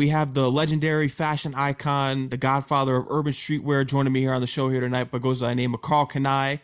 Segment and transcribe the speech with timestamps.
[0.00, 4.40] We have the legendary fashion icon, the godfather of urban streetwear, joining me here on
[4.40, 6.60] the show here tonight, but goes by the name of Karl Kani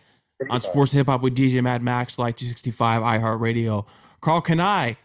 [0.48, 3.84] on Sports and Hip Hop with DJ Mad Max, Live365, iHeartRadio.
[4.22, 4.96] Karl Kani,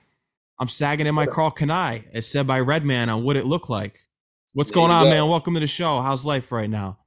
[0.60, 4.00] I'm sagging in my Karl Kani, as said by Redman on what it looked like.
[4.54, 5.10] What's There going on, go.
[5.10, 5.28] man?
[5.28, 6.00] Welcome to the show.
[6.00, 7.00] How's life right now?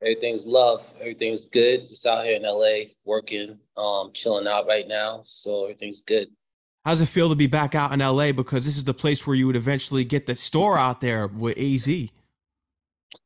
[0.00, 0.90] Everything's love.
[0.98, 1.90] Everything's good.
[1.90, 5.20] Just out here in LA working, um, chilling out right now.
[5.26, 6.28] So everything's good.
[6.84, 8.32] How's it feel to be back out in LA?
[8.32, 11.56] Because this is the place where you would eventually get the store out there with
[11.56, 11.88] AZ.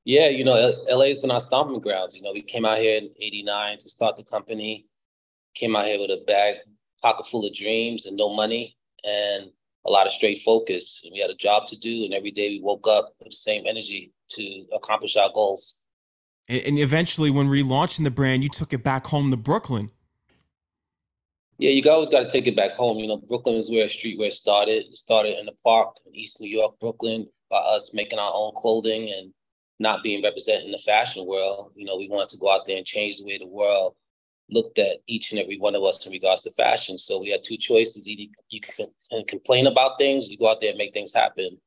[0.04, 2.14] Yeah, you know, LA's been our stomping grounds.
[2.14, 4.86] You know, we came out here in 89 to start the company.
[5.54, 6.56] Came out here with a bag,
[7.02, 9.50] pocket full of dreams and no money and
[9.86, 11.00] a lot of straight focus.
[11.04, 12.04] And we had a job to do.
[12.04, 15.82] And every day we woke up with the same energy to accomplish our goals.
[16.46, 19.90] And, and eventually, when relaunching the brand, you took it back home to Brooklyn.
[21.58, 22.98] Yeah, you always got to take it back home.
[22.98, 24.84] You know, Brooklyn is where streetwear started.
[24.86, 28.52] It started in the park in East New York, Brooklyn, by us making our own
[28.54, 29.32] clothing and
[29.78, 31.72] not being represented in the fashion world.
[31.74, 33.94] You know, we wanted to go out there and change the way the world
[34.50, 36.98] looked at each and every one of us in regards to fashion.
[36.98, 40.60] So we had two choices: either you can, can complain about things, you go out
[40.60, 41.58] there and make things happen.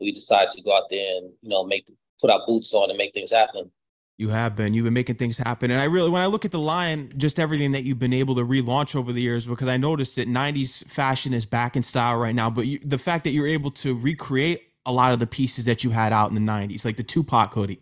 [0.00, 1.88] We decided to go out there and you know make
[2.20, 3.70] put our boots on and make things happen.
[4.18, 4.74] You have been.
[4.74, 5.70] You've been making things happen.
[5.70, 8.34] And I really, when I look at the line, just everything that you've been able
[8.34, 12.16] to relaunch over the years, because I noticed that 90s fashion is back in style
[12.16, 12.50] right now.
[12.50, 15.84] But you, the fact that you're able to recreate a lot of the pieces that
[15.84, 17.80] you had out in the 90s, like the Tupac hoodie.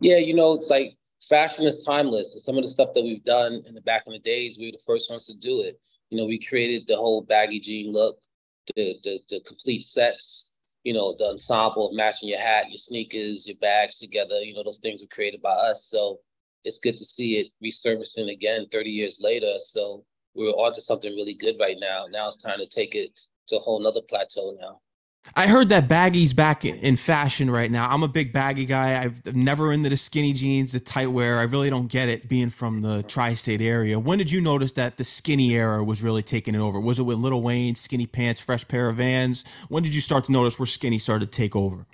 [0.00, 2.44] Yeah, you know, it's like fashion is timeless.
[2.44, 4.72] Some of the stuff that we've done in the back in the days, we were
[4.72, 5.80] the first ones to do it.
[6.10, 8.20] You know, we created the whole baggy jean look,
[8.76, 10.47] the the, the complete sets,
[10.88, 14.40] you know, the ensemble of matching your hat, your sneakers, your bags together.
[14.40, 15.84] You know, those things were created by us.
[15.84, 16.20] So
[16.64, 19.56] it's good to see it resurfacing again 30 years later.
[19.58, 22.06] So we're onto something really good right now.
[22.10, 23.10] Now it's time to take it
[23.48, 24.80] to a whole nother plateau now.
[25.34, 27.88] I heard that baggy's back in- fashion right now.
[27.88, 29.02] I'm a big baggy guy.
[29.02, 31.38] I've never into the skinny jeans, the tight wear.
[31.38, 33.98] I really don't get it being from the tri-state area.
[33.98, 36.80] When did you notice that the skinny era was really taking it over?
[36.80, 39.44] Was it with Lil Wayne, skinny pants, fresh pair of Vans?
[39.68, 41.86] When did you start to notice where skinny started to take over?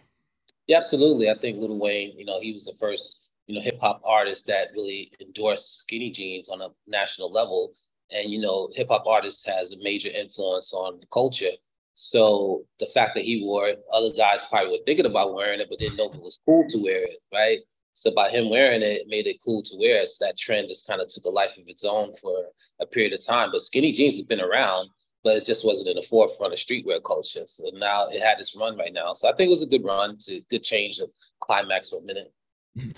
[0.66, 1.28] Yeah, absolutely.
[1.28, 4.46] I think Lil Wayne, you know, he was the first, you know, hip hop artist
[4.46, 7.74] that really endorsed skinny jeans on a national level.
[8.10, 11.50] And, you know, hip hop artist has a major influence on culture.
[11.94, 15.68] So the fact that he wore it, other guys probably were thinking about wearing it,
[15.70, 17.60] but didn't know if it was cool to wear it, right?
[17.94, 20.04] So by him wearing it, it made it cool to wear.
[20.04, 22.46] So that trend just kind of took a life of its own for
[22.80, 23.50] a period of time.
[23.52, 24.90] But skinny jeans has been around,
[25.22, 27.46] but it just wasn't in the forefront of streetwear culture.
[27.46, 29.12] So now it had its run right now.
[29.12, 32.02] So I think it was a good run, to good change of climax for a
[32.02, 32.32] minute.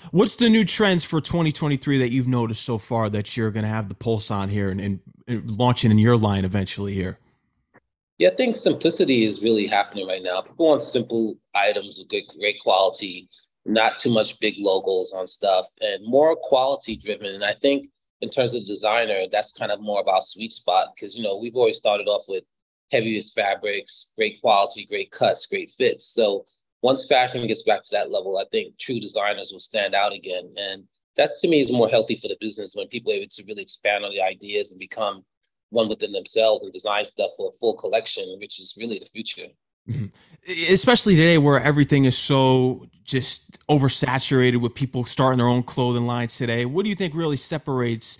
[0.09, 3.69] What's the new trends for 2023 that you've noticed so far that you're going to
[3.69, 7.19] have the pulse on here and, and, and launching in your line eventually here?
[8.17, 10.41] Yeah, I think simplicity is really happening right now.
[10.41, 13.27] People want simple items with good, great quality,
[13.65, 17.27] not too much big logos on stuff, and more quality driven.
[17.27, 17.85] And I think
[18.21, 21.55] in terms of designer, that's kind of more about sweet spot because you know we've
[21.55, 22.43] always started off with
[22.91, 26.07] heaviest fabrics, great quality, great cuts, great fits.
[26.07, 26.45] So
[26.81, 30.53] once fashion gets back to that level, I think true designers will stand out again.
[30.57, 30.85] And
[31.15, 33.61] that's to me is more healthy for the business when people are able to really
[33.61, 35.23] expand on the ideas and become
[35.69, 39.47] one within themselves and design stuff for a full collection, which is really the future.
[39.89, 40.11] Mhm.
[40.69, 46.37] Especially today where everything is so just oversaturated with people starting their own clothing lines
[46.37, 46.65] today.
[46.65, 48.17] What do you think really separates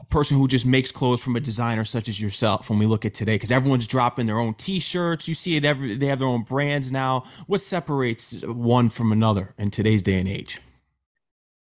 [0.00, 3.04] a person who just makes clothes from a designer such as yourself when we look
[3.04, 3.34] at today?
[3.34, 5.26] Because everyone's dropping their own t-shirts.
[5.26, 7.24] You see it every they have their own brands now.
[7.48, 10.60] What separates one from another in today's day and age?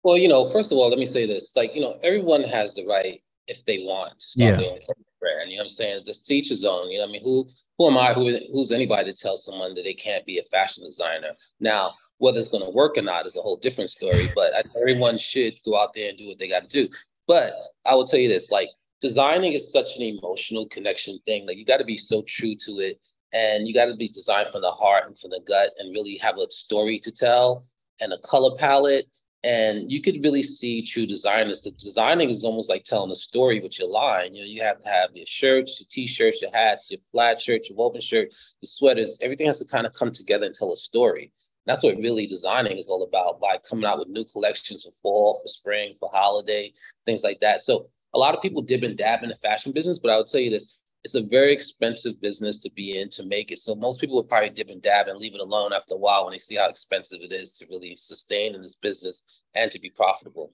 [0.02, 2.74] Well, you know, first of all, let me say this: like, you know, everyone has
[2.74, 4.56] the right if they want to start Yeah.
[4.56, 4.78] their own
[5.24, 5.50] brand.
[5.50, 6.02] You know what I'm saying?
[6.04, 6.90] Just teach his own.
[6.90, 7.48] You know, what I mean, who
[7.78, 8.12] who am I?
[8.12, 11.32] Who who's anybody to tell someone that they can't be a fashion designer?
[11.60, 14.28] Now, whether it's going to work or not is a whole different story.
[14.34, 16.92] But I, everyone should go out there and do what they got to do.
[17.26, 17.54] But
[17.86, 18.68] I will tell you this: like,
[19.00, 21.46] designing is such an emotional connection thing.
[21.46, 23.00] Like, you got to be so true to it,
[23.32, 26.16] and you got to be designed from the heart and from the gut, and really
[26.18, 27.66] have a story to tell
[28.00, 29.06] and a color palette
[29.44, 31.60] and you could really see true designers.
[31.60, 34.34] The designing is almost like telling a story with your line.
[34.34, 37.68] You know, you have to have your shirts, your t-shirts, your hats, your plaid shirt,
[37.68, 38.28] your woven shirt,
[38.62, 39.18] your sweaters.
[39.20, 41.30] Everything has to kind of come together and tell a story.
[41.66, 45.40] That's what really designing is all about by coming out with new collections for fall,
[45.42, 46.72] for spring, for holiday,
[47.04, 47.60] things like that.
[47.60, 50.26] So a lot of people dib and dab in the fashion business, but I would
[50.26, 53.58] tell you this, it's a very expensive business to be in to make it.
[53.58, 56.24] So most people would probably dip and dab and leave it alone after a while
[56.24, 59.24] when they see how expensive it is to really sustain in this business
[59.54, 60.52] and to be profitable.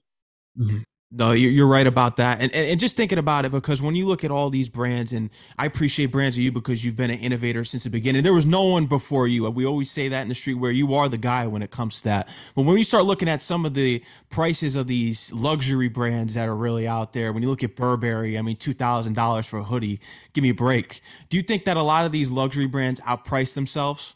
[0.57, 0.79] Mm-hmm.
[1.13, 2.39] No, you're right about that.
[2.39, 5.29] And, and, just thinking about it, because when you look at all these brands, and
[5.57, 8.23] I appreciate brands of you because you've been an innovator since the beginning.
[8.23, 9.49] There was no one before you.
[9.49, 11.97] We always say that in the street where you are the guy when it comes
[11.97, 12.29] to that.
[12.55, 16.47] But when you start looking at some of the prices of these luxury brands that
[16.47, 19.99] are really out there, when you look at Burberry, I mean, $2,000 for a hoodie,
[20.31, 21.01] give me a break.
[21.29, 24.15] Do you think that a lot of these luxury brands outprice themselves?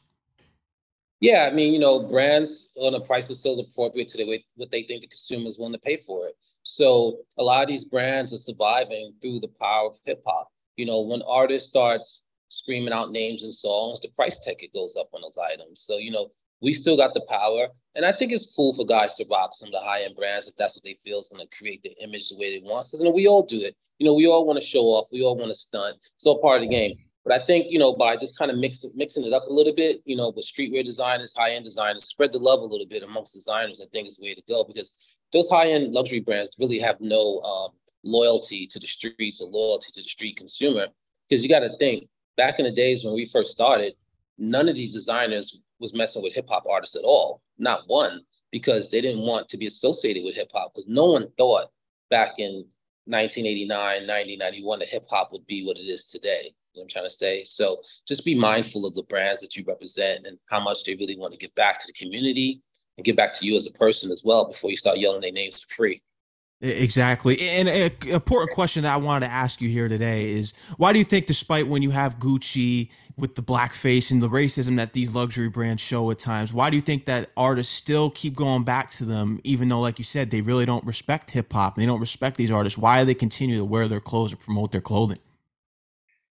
[1.19, 4.45] Yeah, I mean, you know, brands on a price of sales appropriate to the way
[4.55, 6.37] what they think the consumer is willing to pay for it.
[6.75, 10.51] So a lot of these brands are surviving through the power of hip hop.
[10.75, 15.07] You know, when artists starts screaming out names and songs, the price ticket goes up
[15.13, 15.79] on those items.
[15.79, 16.31] So you know,
[16.61, 19.67] we still got the power, and I think it's cool for guys to rock some
[19.67, 21.95] of the high end brands if that's what they feel is going to create the
[22.03, 22.87] image the way they want.
[22.87, 23.77] Because you know, we all do it.
[23.99, 25.07] You know, we all want to show off.
[25.13, 25.95] We all want to stunt.
[26.15, 26.97] It's all part of the game.
[27.23, 29.73] But I think, you know, by just kind of mix, mixing it up a little
[29.73, 33.01] bit, you know, with streetwear designers, high end designers, spread the love a little bit
[33.01, 34.95] amongst designers, I think is the way to go because
[35.33, 37.71] those high end luxury brands really have no um,
[38.03, 40.87] loyalty to the streets or loyalty to the street consumer.
[41.27, 42.07] Because you got to think
[42.37, 43.93] back in the days when we first started,
[44.37, 48.89] none of these designers was messing with hip hop artists at all, not one, because
[48.89, 51.67] they didn't want to be associated with hip hop because no one thought
[52.09, 52.65] back in
[53.05, 56.53] 1989, 90, 91 that hip hop would be what it is today.
[56.73, 57.43] You know I'm trying to say?
[57.43, 61.17] So just be mindful of the brands that you represent and how much they really
[61.17, 62.61] want to give back to the community
[62.97, 65.31] and give back to you as a person as well before you start yelling their
[65.31, 66.01] names for free.
[66.61, 67.39] Exactly.
[67.41, 70.99] And a important question that I wanted to ask you here today is why do
[70.99, 75.13] you think, despite when you have Gucci with the blackface and the racism that these
[75.13, 78.89] luxury brands show at times, why do you think that artists still keep going back
[78.91, 81.99] to them, even though, like you said, they really don't respect hip hop, they don't
[81.99, 82.77] respect these artists?
[82.77, 85.19] Why do they continue to wear their clothes or promote their clothing?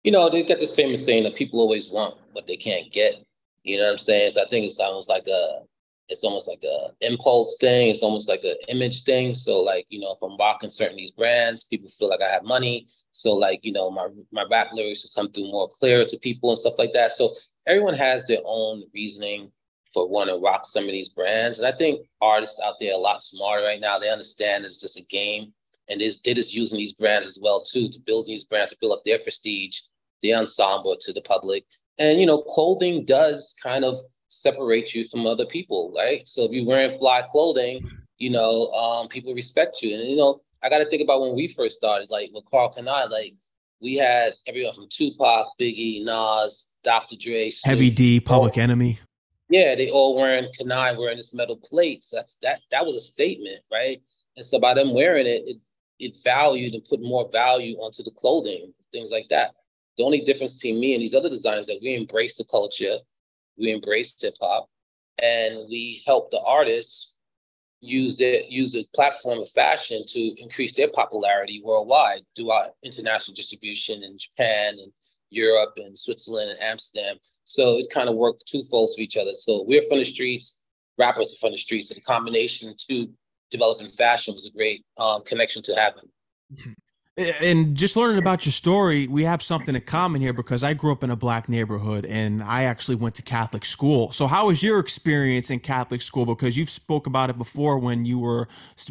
[0.04, 3.16] you know, they've got this famous saying that people always want what they can't get.
[3.62, 4.30] You know what I'm saying?
[4.30, 5.60] So I think it's almost like a,
[6.08, 7.90] it's almost like a impulse thing.
[7.90, 9.34] It's almost like an image thing.
[9.34, 12.44] So like, you know, if I'm rocking certain these brands, people feel like I have
[12.44, 12.88] money.
[13.12, 16.50] So like, you know, my my rap lyrics will come through more clear to people
[16.50, 17.12] and stuff like that.
[17.12, 17.34] So
[17.66, 19.50] everyone has their own reasoning
[19.92, 21.58] for wanting to rock some of these brands.
[21.58, 23.98] And I think artists out there are a lot smarter right now.
[23.98, 25.52] They understand it's just a game.
[25.90, 28.92] And they're just using these brands as well too to build these brands to build
[28.92, 29.80] up their prestige
[30.20, 31.64] the ensemble to the public.
[31.98, 33.98] And you know, clothing does kind of
[34.50, 36.26] separate you from other people, right?
[36.26, 37.82] So if you're wearing fly clothing,
[38.18, 39.94] you know, um, people respect you.
[39.98, 42.72] And you know, I got to think about when we first started, like with Karl
[42.72, 43.34] Kani, like
[43.80, 47.16] we had everyone from Tupac, Biggie, Nas, Dr.
[47.16, 48.98] Dre, Snoop, Heavy D, Public Enemy.
[49.50, 52.10] Yeah, they all wearing Kani, wearing this metal plates.
[52.10, 52.60] That's that.
[52.70, 54.02] That was a statement, right?
[54.36, 55.56] And so by them wearing it, it
[55.98, 59.54] it valued and put more value onto the clothing, things like that.
[59.96, 62.98] The only difference between me and these other designers that we embrace the culture,
[63.58, 64.68] we embrace hip hop,
[65.22, 67.18] and we help the artists
[67.80, 73.34] use their use the platform of fashion to increase their popularity worldwide through our international
[73.34, 74.92] distribution in Japan and
[75.30, 77.16] Europe and Switzerland and Amsterdam.
[77.44, 79.32] So it's kind of worked twofold for each other.
[79.34, 80.58] So we're from the streets,
[80.98, 81.88] rappers are from the streets.
[81.88, 83.08] So the combination to
[83.50, 86.10] developing fashion was a great um, connection to happen.
[87.18, 90.92] And just learning about your story, we have something in common here because I grew
[90.92, 94.12] up in a black neighborhood and I actually went to Catholic school.
[94.12, 96.26] So, how was your experience in Catholic school?
[96.26, 98.46] Because you've spoke about it before when you were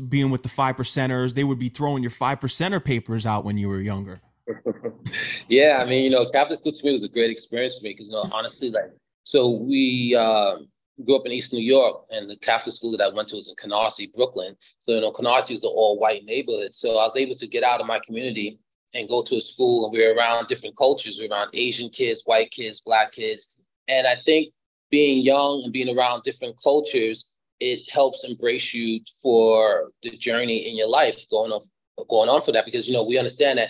[0.09, 3.57] being with the five percenters, they would be throwing your five percenter papers out when
[3.57, 4.19] you were younger.
[5.47, 7.91] yeah, I mean, you know, Catholic school to me was a great experience for me
[7.91, 8.91] because, you know, honestly, like,
[9.23, 10.57] so we, uh,
[11.05, 13.49] grew up in East New York, and the Catholic school that I went to was
[13.49, 14.55] in Canarsie, Brooklyn.
[14.79, 16.73] So, you know, Canarsie was an all white neighborhood.
[16.73, 18.59] So I was able to get out of my community
[18.93, 21.19] and go to a school, and we were around different cultures.
[21.19, 23.49] We were around Asian kids, white kids, black kids.
[23.87, 24.53] And I think
[24.89, 30.77] being young and being around different cultures, it helps embrace you for the journey in
[30.77, 31.61] your life going on
[32.09, 33.69] going on for that because you know we understand that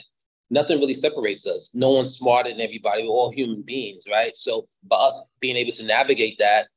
[0.50, 1.74] nothing really separates us.
[1.74, 3.04] No one's smarter than everybody.
[3.04, 4.36] We're all human beings, right?
[4.36, 6.68] So by us being able to navigate that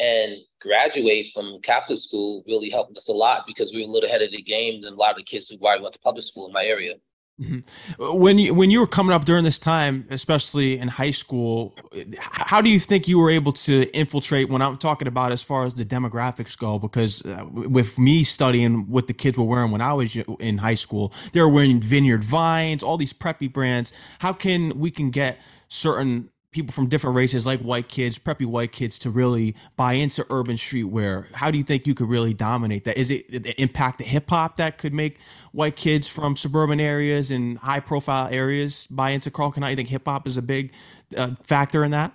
[0.00, 4.08] and graduate from Catholic school really helped us a lot because we were a little
[4.08, 6.46] ahead of the game than a lot of the kids who went to public school
[6.46, 6.94] in my area.
[7.40, 8.20] Mm-hmm.
[8.20, 11.74] When you when you were coming up during this time, especially in high school,
[12.20, 14.48] how do you think you were able to infiltrate?
[14.48, 18.88] When I'm talking about as far as the demographics go, because uh, with me studying
[18.88, 22.22] what the kids were wearing when I was in high school, they were wearing Vineyard
[22.22, 23.92] Vines, all these preppy brands.
[24.20, 28.70] How can we can get certain people from different races like white kids preppy white
[28.70, 31.30] kids to really buy into urban streetwear.
[31.32, 32.96] How do you think you could really dominate that?
[32.96, 35.18] Is it the impact the hip-hop that could make
[35.50, 39.88] white kids from suburban areas and high profile areas buy into Karl Kani you think
[39.88, 40.72] hip-hop is a big
[41.16, 42.14] uh, factor in that?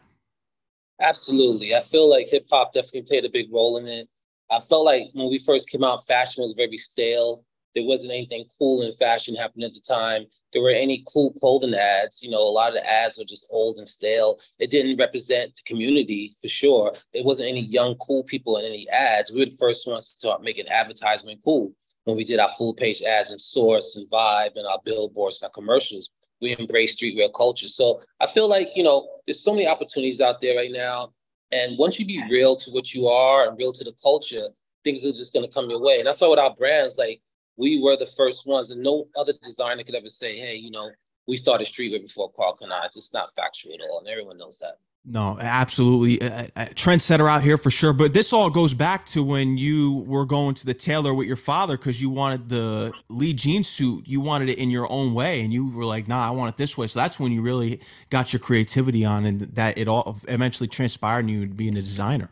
[1.01, 1.75] Absolutely.
[1.75, 4.07] I feel like hip-hop definitely played a big role in it.
[4.49, 7.43] I felt like when we first came out fashion was very stale.
[7.75, 10.25] There wasn't anything cool in fashion happening at the time.
[10.53, 12.23] There were any cool clothing ads.
[12.23, 14.39] You know, a lot of the ads were just old and stale.
[14.57, 16.93] It didn't represent the community for sure.
[17.13, 19.31] There wasn't any young, cool people in any ads.
[19.31, 21.73] We were the first ones to start making advertisement cool
[22.05, 25.47] when we did our full page ads in Source and Vibe and our billboards and
[25.47, 26.09] our commercials.
[26.41, 27.67] We embrace streetwear culture.
[27.67, 31.13] So I feel like, you know, there's so many opportunities out there right now.
[31.51, 34.47] And once you be real to what you are and real to the culture,
[34.83, 35.97] things are just going to come your way.
[35.97, 37.21] And that's why with our brands, like
[37.59, 40.89] we were the first ones, and no other designer could ever say, "Hey, you know,
[41.27, 44.77] we started streetwear before Karl Kani." It's not factual at all, and everyone knows that.
[45.05, 46.19] No, absolutely.
[46.21, 47.93] A, a trendsetter out here for sure.
[47.93, 51.37] But this all goes back to when you were going to the tailor with your
[51.37, 54.07] father because you wanted the Lee jean suit.
[54.07, 55.41] You wanted it in your own way.
[55.41, 56.85] And you were like, nah, I want it this way.
[56.87, 61.19] So that's when you really got your creativity on and that it all eventually transpired
[61.19, 62.29] and you being a designer.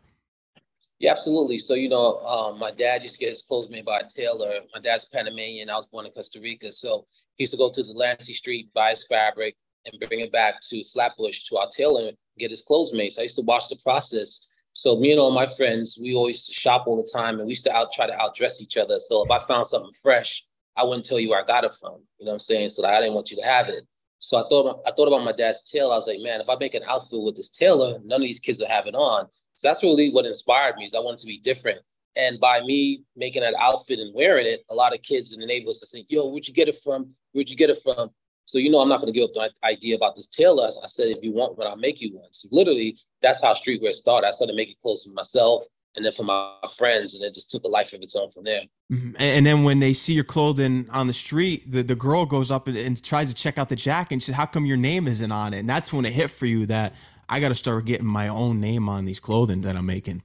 [0.99, 1.59] Yeah, absolutely.
[1.59, 4.61] So, you know, um, my dad used to get his clothes made by a tailor.
[4.73, 5.69] My dad's Panamanian.
[5.69, 6.71] I was born in Costa Rica.
[6.71, 10.55] So he used to go to Delancey Street, buy his fabric, and bring it back
[10.69, 13.11] to Flatbush to our tailor, get his clothes made.
[13.11, 14.55] So I used to watch the process.
[14.73, 17.63] So me and all my friends, we always shop all the time, and we used
[17.63, 18.99] to out try to outdress each other.
[18.99, 22.01] So if I found something fresh, I wouldn't tell you where I got it from.
[22.19, 22.69] You know what I'm saying?
[22.69, 23.83] So like, I didn't want you to have it.
[24.19, 25.93] So I thought I thought about my dad's tailor.
[25.93, 28.39] I was like, man, if I make an outfit with this tailor, none of these
[28.39, 29.27] kids will have it on.
[29.57, 31.79] So that's really what inspired me is I wanted to be different.
[32.15, 35.47] And by me making that outfit and wearing it, a lot of kids in the
[35.47, 37.09] neighborhood say, yo, where'd you get it from?
[37.31, 38.11] Where'd you get it from?
[38.45, 40.67] So, you know, I'm not going to give up the idea about this tailor.
[40.67, 42.29] I said, if you want one, I'll make you one.
[42.31, 44.27] So literally, that's how streetwear started.
[44.27, 47.63] I started making clothes for myself and then for my friends, and it just took
[47.63, 48.61] a life of its own from there.
[48.91, 49.15] Mm-hmm.
[49.17, 52.67] And then when they see your clothing on the street, the, the girl goes up
[52.67, 55.07] and, and tries to check out the jacket and she says, how come your name
[55.07, 55.59] isn't on it?
[55.59, 56.93] And that's when it hit for you that–
[57.29, 60.23] I got to start getting my own name on these clothing that I'm making.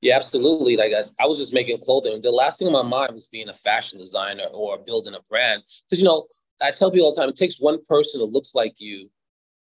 [0.00, 0.76] Yeah, absolutely.
[0.76, 2.20] Like I, I was just making clothing.
[2.22, 5.62] The last thing on my mind was being a fashion designer or building a brand.
[5.84, 6.26] Because you know,
[6.60, 9.10] I tell people all the time, it takes one person that looks like you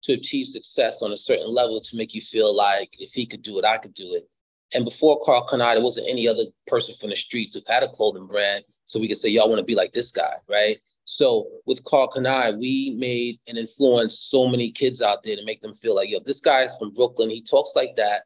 [0.02, 3.42] to achieve success on a certain level to make you feel like if he could
[3.42, 4.28] do it, I could do it.
[4.74, 8.26] And before Kani, there wasn't any other person from the streets who had a clothing
[8.26, 8.64] brand.
[8.84, 10.78] So we could say, y'all want to be like this guy, right?
[11.04, 15.60] So with Karl Kani, we made and influenced so many kids out there to make
[15.60, 17.30] them feel like, yo, this guy's from Brooklyn.
[17.30, 18.22] He talks like that.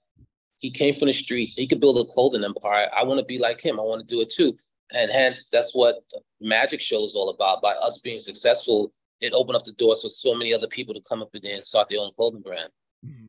[0.58, 1.54] He came from the streets.
[1.54, 2.88] He could build a clothing empire.
[2.96, 3.78] I want to be like him.
[3.78, 4.56] I want to do it too.
[4.92, 5.96] And hence, that's what
[6.40, 7.62] Magic Show is all about.
[7.62, 11.00] By us being successful, it opened up the doors for so many other people to
[11.08, 12.70] come up in there and start their own clothing brand.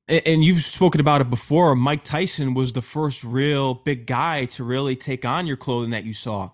[0.08, 1.76] And you've spoken about it before.
[1.76, 6.06] Mike Tyson was the first real big guy to really take on your clothing that
[6.06, 6.52] you saw.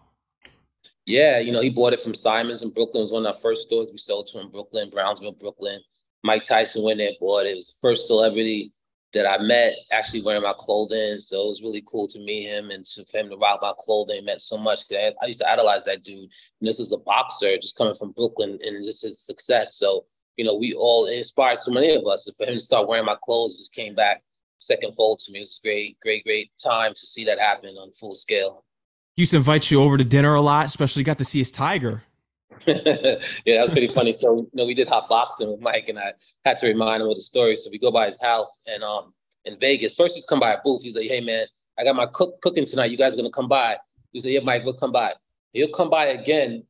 [1.06, 3.02] Yeah, you know, he bought it from Simons in Brooklyn.
[3.02, 5.80] It was one of our first stores we sold to in Brooklyn, Brownsville, Brooklyn.
[6.24, 7.52] Mike Tyson went there bought it.
[7.52, 8.74] It was the first celebrity
[9.14, 11.20] that I met actually wearing my clothing.
[11.20, 13.74] So it was really cool to meet him and to, for him to rock my
[13.80, 14.82] clothing meant so much.
[14.92, 16.20] I, I used to idolize that dude.
[16.20, 19.76] And this is a boxer just coming from Brooklyn and this is success.
[19.76, 22.28] So, you know, we all inspired so many of us.
[22.28, 24.22] And for him to start wearing my clothes just came back
[24.58, 25.40] second fold to me.
[25.40, 28.65] It was great, great, great time to see that happen on full scale.
[29.16, 31.50] He used to invite you over to dinner a lot, especially got to see his
[31.50, 32.04] tiger.
[32.66, 34.12] yeah, that was pretty funny.
[34.12, 37.10] So, you know, we did hot boxing with Mike, and I had to remind him
[37.10, 37.56] of the story.
[37.56, 39.14] So we go by his house, and um,
[39.46, 40.84] in Vegas, first he's come by a booth.
[40.84, 41.48] He's like, "Hey, man,
[41.80, 42.92] I got my cook cooking tonight.
[42.92, 43.78] You guys are gonna come by?"
[44.12, 45.14] He said, "Yeah, Mike, we'll come by."
[45.54, 46.64] He'll come by again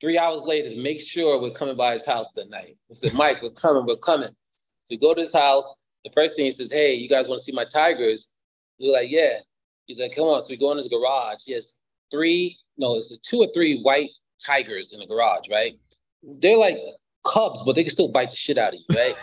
[0.00, 2.76] three hours later to make sure we're coming by his house that night.
[2.90, 3.84] I said, "Mike, we're coming.
[3.84, 5.86] We're coming." So we go to his house.
[6.04, 8.30] The first thing he says, "Hey, you guys want to see my tigers?"
[8.78, 9.38] We're like, "Yeah."
[9.86, 10.40] He's like, come on.
[10.40, 11.42] So we go in his garage.
[11.44, 11.78] He has
[12.10, 14.10] three, no, it's two or three white
[14.44, 15.78] tigers in the garage, right?
[16.22, 16.78] They're like
[17.24, 19.16] cubs, but they can still bite the shit out of you, right?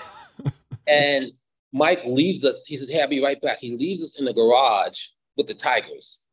[0.88, 1.32] and
[1.74, 2.64] Mike leaves us.
[2.66, 3.60] He says, Hey, I'll be right back.
[3.60, 6.26] He leaves us in the garage with the tigers.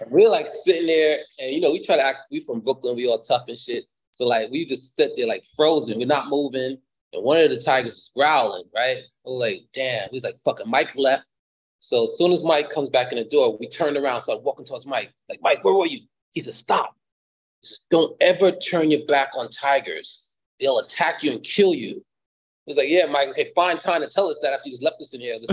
[0.00, 2.96] And we're like sitting there, and you know, we try to act, we from Brooklyn,
[2.96, 3.84] we all tough and shit.
[4.10, 5.98] So like we just sit there like frozen.
[5.98, 6.78] We're not moving.
[7.12, 8.98] And one of the tigers is growling, right?
[9.24, 10.08] We're like, damn.
[10.10, 11.24] He's like, fucking Mike left.
[11.84, 14.64] So as soon as Mike comes back in the door, we turn around, started walking
[14.64, 15.12] towards Mike.
[15.28, 16.00] Like, Mike, where were you?
[16.30, 16.96] He said, stop.
[17.60, 20.32] He says, don't ever turn your back on tigers.
[20.58, 21.96] They'll attack you and kill you.
[21.96, 24.82] He was like, yeah, Mike, okay, find time to tell us that after you just
[24.82, 25.36] left us in here.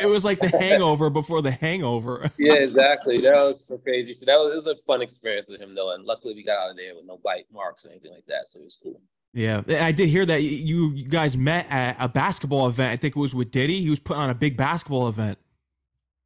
[0.00, 2.30] it was like the hangover before the hangover.
[2.38, 3.20] yeah, exactly.
[3.20, 4.14] That was so crazy.
[4.14, 5.92] So that was, it was a fun experience with him though.
[5.92, 8.46] And luckily we got out of there with no bite marks or anything like that.
[8.46, 8.98] So it was cool.
[9.34, 12.92] Yeah, I did hear that you you guys met at a basketball event.
[12.92, 13.82] I think it was with Diddy.
[13.82, 15.38] He was putting on a big basketball event.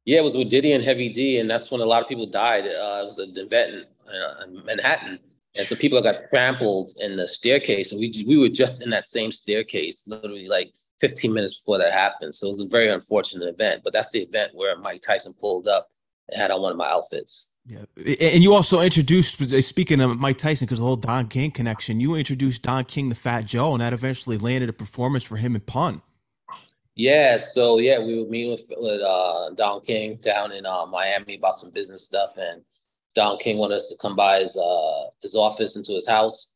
[0.05, 2.27] Yeah, it was with Diddy and Heavy D, and that's when a lot of people
[2.27, 2.65] died.
[2.65, 5.19] Uh, it was an event in, uh, in, Manhattan,
[5.57, 9.05] and so people got trampled in the staircase, and we we were just in that
[9.05, 12.35] same staircase, literally like 15 minutes before that happened.
[12.35, 13.81] So it was a very unfortunate event.
[13.83, 15.89] But that's the event where Mike Tyson pulled up
[16.29, 17.53] and had on one of my outfits.
[17.67, 21.99] Yeah, and you also introduced, speaking of Mike Tyson, because the whole Don King connection,
[21.99, 25.55] you introduced Don King to Fat Joe, and that eventually landed a performance for him
[25.55, 26.03] in Pun.
[26.95, 28.71] Yeah, so yeah, we would meet with,
[29.01, 32.61] uh, Don King down in uh, Miami about some business stuff, and
[33.15, 36.53] Don King wanted us to come by his uh, his office into his house,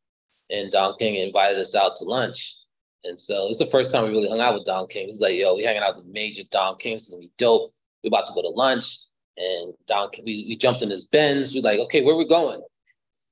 [0.50, 2.56] and Don King invited us out to lunch.
[3.04, 5.08] And so it's the first time we really hung out with Don King.
[5.08, 6.94] He's like, "Yo, we hanging out with major Don King.
[6.94, 7.74] It's gonna be dope.
[8.04, 8.98] We're about to go to lunch."
[9.40, 11.54] And Don, we, we jumped in his Benz.
[11.56, 12.62] We're like, okay, where we going?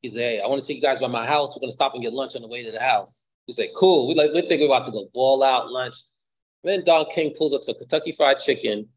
[0.02, 1.54] He said, hey, I want to take you guys by my house.
[1.54, 3.28] We're gonna stop and get lunch on the way to the house.
[3.46, 4.08] We say, cool.
[4.08, 5.96] We like we think we're about to go ball out lunch.
[6.64, 8.88] Then Don King pulls up to Kentucky Fried Chicken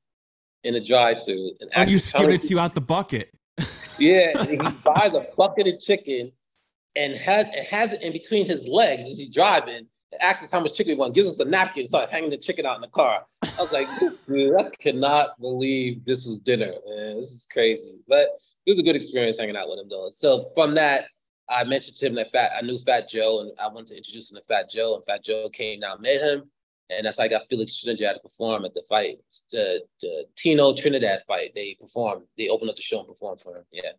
[0.65, 3.33] in a drive-through and oh, you it to you out the bucket.
[3.99, 6.33] yeah, he buys a bucket of chicken
[6.97, 10.61] and has has it in between his legs as he's driving and asks us how
[10.61, 12.89] much chicken we want, gives us a napkin, starts hanging the chicken out in the
[12.89, 13.25] car.
[13.43, 13.87] I was like,
[14.29, 17.19] dude, I cannot believe this was dinner, man.
[17.19, 17.95] This is crazy.
[18.09, 18.29] But
[18.67, 20.11] it was a good experience hanging out with him though.
[20.11, 21.05] So from that,
[21.49, 24.31] I mentioned to him that Fat, I knew Fat Joe and I wanted to introduce
[24.31, 26.51] him to Fat Joe, and Fat Joe came down, and met him.
[26.91, 29.19] And that's how I got Felix Trinidad to perform at the fight,
[29.51, 31.53] the, the Tito Trinidad fight.
[31.55, 33.65] They performed, they opened up the show and performed for him.
[33.73, 33.93] Yeah.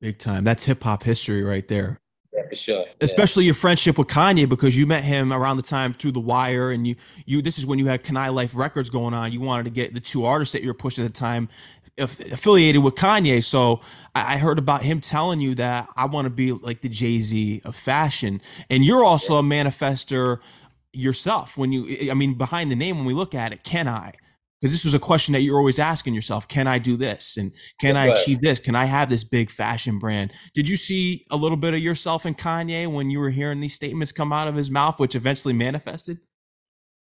[0.00, 0.44] Big time.
[0.44, 2.00] That's hip hop history right there.
[2.32, 2.84] Yeah, for sure.
[3.00, 3.48] Especially yeah.
[3.48, 6.86] your friendship with Kanye because you met him around the time through The Wire, and
[6.86, 6.96] you
[7.26, 9.32] you this is when you had Kani Life Records going on.
[9.32, 11.50] You wanted to get the two artists that you were pushing at the time
[11.98, 13.44] affiliated with Kanye.
[13.44, 13.80] So
[14.14, 17.60] I heard about him telling you that I want to be like the Jay Z
[17.66, 19.40] of fashion, and you're also yeah.
[19.40, 20.38] a manifester
[20.92, 21.56] yourself.
[21.56, 24.12] When you, I mean, behind the name, when we look at it, can I?
[24.62, 27.36] because this was a question that you're always asking yourself can i do this?
[27.36, 28.60] And can i achieve this?
[28.60, 30.32] Can i have this big fashion brand?
[30.54, 33.74] Did you see a little bit of yourself in kanye when you were hearing these
[33.74, 36.18] statements come out of his mouth which eventually manifested?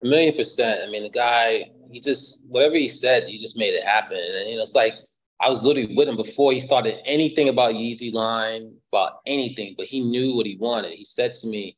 [0.03, 0.81] A million percent.
[0.88, 4.17] I mean the guy he just whatever he said he just made it happen.
[4.17, 4.93] And you know it's like
[5.41, 9.88] i was literally with him before he started anything about yeezy line about anything but
[9.88, 10.93] he knew what he wanted.
[10.93, 11.77] He said to me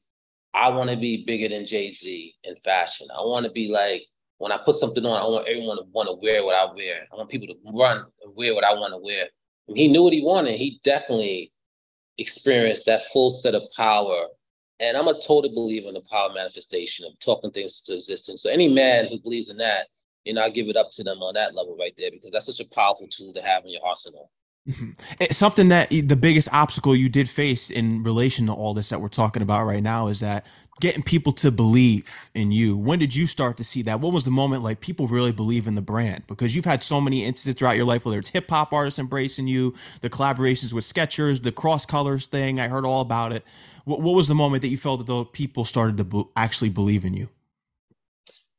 [0.53, 4.03] i want to be bigger than jay-z in fashion i want to be like
[4.43, 7.07] when I put something on, I want everyone to want to wear what I wear.
[7.10, 9.27] I want people to run and wear what I want to wear.
[9.69, 10.55] And he knew what he wanted.
[10.55, 11.53] He definitely
[12.17, 14.27] experienced that full set of power.
[14.81, 18.42] And I'm a total believer in the power manifestation of talking things to existence.
[18.42, 19.87] So any man who believes in that,
[20.25, 22.46] you know, I give it up to them on that level right there because that's
[22.46, 24.29] such a powerful tool to have in your arsenal.
[24.68, 24.92] Mm-hmm.
[25.20, 29.02] It's something that the biggest obstacle you did face in relation to all this that
[29.02, 30.46] we're talking about right now is that
[30.80, 32.76] getting people to believe in you.
[32.76, 34.00] When did you start to see that?
[34.00, 36.24] What was the moment like people really believe in the brand?
[36.28, 39.48] Because you've had so many instances throughout your life, whether it's hip hop artists embracing
[39.48, 42.60] you, the collaborations with Skechers, the cross colors thing.
[42.60, 43.44] I heard all about it.
[43.86, 46.70] What, what was the moment that you felt that those people started to be- actually
[46.70, 47.30] believe in you?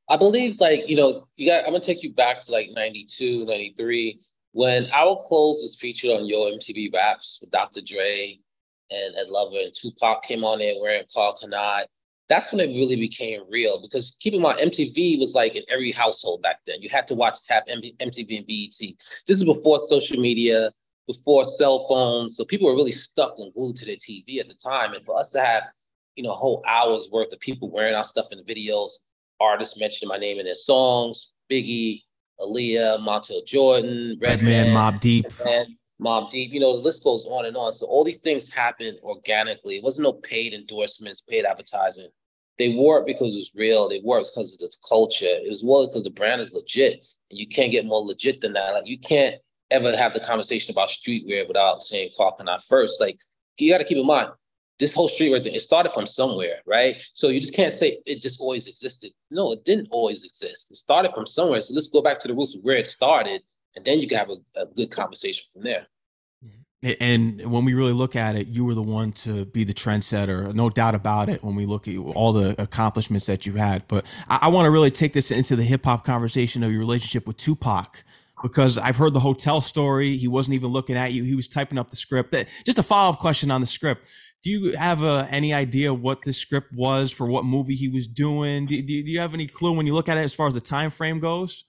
[0.08, 3.46] I believe like, you know, you got, I'm gonna take you back to like 92,
[3.46, 4.20] 93,
[4.54, 7.80] when Our Clothes was featured on Yo MTV Raps with Dr.
[7.80, 8.38] Dre
[8.90, 11.84] and Ed Lover and Tupac came on there wearing Karl Kani
[12.28, 15.92] that's when it really became real because keep in mind MTV was like in every
[15.92, 16.80] household back then.
[16.80, 18.96] You had to watch have MTV and BET.
[19.26, 20.72] This is before social media,
[21.06, 24.54] before cell phones, so people were really stuck and glued to their TV at the
[24.54, 24.94] time.
[24.94, 25.64] And for us to have,
[26.16, 28.92] you know, whole hour's worth of people wearing our stuff in videos,
[29.40, 32.03] artists mentioning my name in their songs, Biggie,
[32.40, 35.26] Aaliyah, Montel Jordan, Redman, Mobb Deep.
[35.38, 37.72] Redman, Mobb Deep, you know, the list goes on and on.
[37.72, 39.76] So all these things happened organically.
[39.76, 42.08] It wasn't no paid endorsements, paid advertising.
[42.58, 43.88] They wore it because it was real.
[43.88, 45.24] They wore it because of the culture.
[45.26, 47.04] It was more because the brand is legit.
[47.30, 48.74] And you can't get more legit than that.
[48.74, 49.36] Like you can't
[49.70, 53.00] ever have the conversation about streetwear without saying Karl Kani first.
[53.00, 53.18] Like
[53.58, 54.28] you got to keep in mind,
[54.78, 57.02] this whole streetwear thing, it started from somewhere, right?
[57.14, 59.12] So you just can't say it just always existed.
[59.30, 60.70] No, it didn't always exist.
[60.70, 61.60] It started from somewhere.
[61.60, 63.42] So let's go back to the roots of where it started,
[63.76, 65.86] and then you can have a, a good conversation from there.
[67.00, 70.52] And when we really look at it, you were the one to be the trendsetter,
[70.52, 71.42] no doubt about it.
[71.42, 74.70] When we look at all the accomplishments that you had, but I, I want to
[74.70, 78.04] really take this into the hip hop conversation of your relationship with Tupac,
[78.42, 80.18] because I've heard the hotel story.
[80.18, 82.32] He wasn't even looking at you; he was typing up the script.
[82.32, 84.06] That, just a follow up question on the script.
[84.44, 88.06] Do you have uh, any idea what the script was for what movie he was
[88.06, 88.66] doing?
[88.66, 90.52] Do, do, do you have any clue when you look at it as far as
[90.52, 91.64] the time frame goes?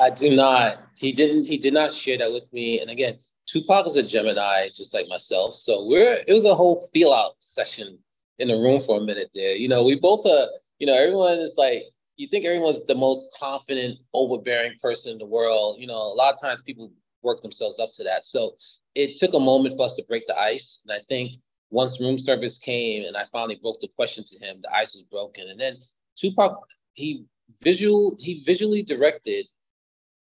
[0.00, 0.82] I do not.
[0.98, 1.44] He didn't.
[1.44, 2.80] He did not share that with me.
[2.80, 5.54] And again, Tupac is a Gemini, just like myself.
[5.54, 7.96] So we're it was a whole feel out session
[8.40, 9.54] in the room for a minute there.
[9.54, 10.48] You know, we both are,
[10.80, 11.84] you know, everyone is like,
[12.16, 15.76] you think everyone's the most confident, overbearing person in the world.
[15.78, 18.26] You know, a lot of times people work themselves up to that.
[18.26, 18.56] So
[18.96, 20.80] it took a moment for us to break the ice.
[20.84, 21.34] And I think
[21.72, 25.04] once room service came and I finally broke the question to him, the ice was
[25.04, 25.48] broken.
[25.48, 25.78] And then
[26.16, 26.58] Tupac,
[26.92, 27.24] he
[27.62, 29.46] visual, he visually directed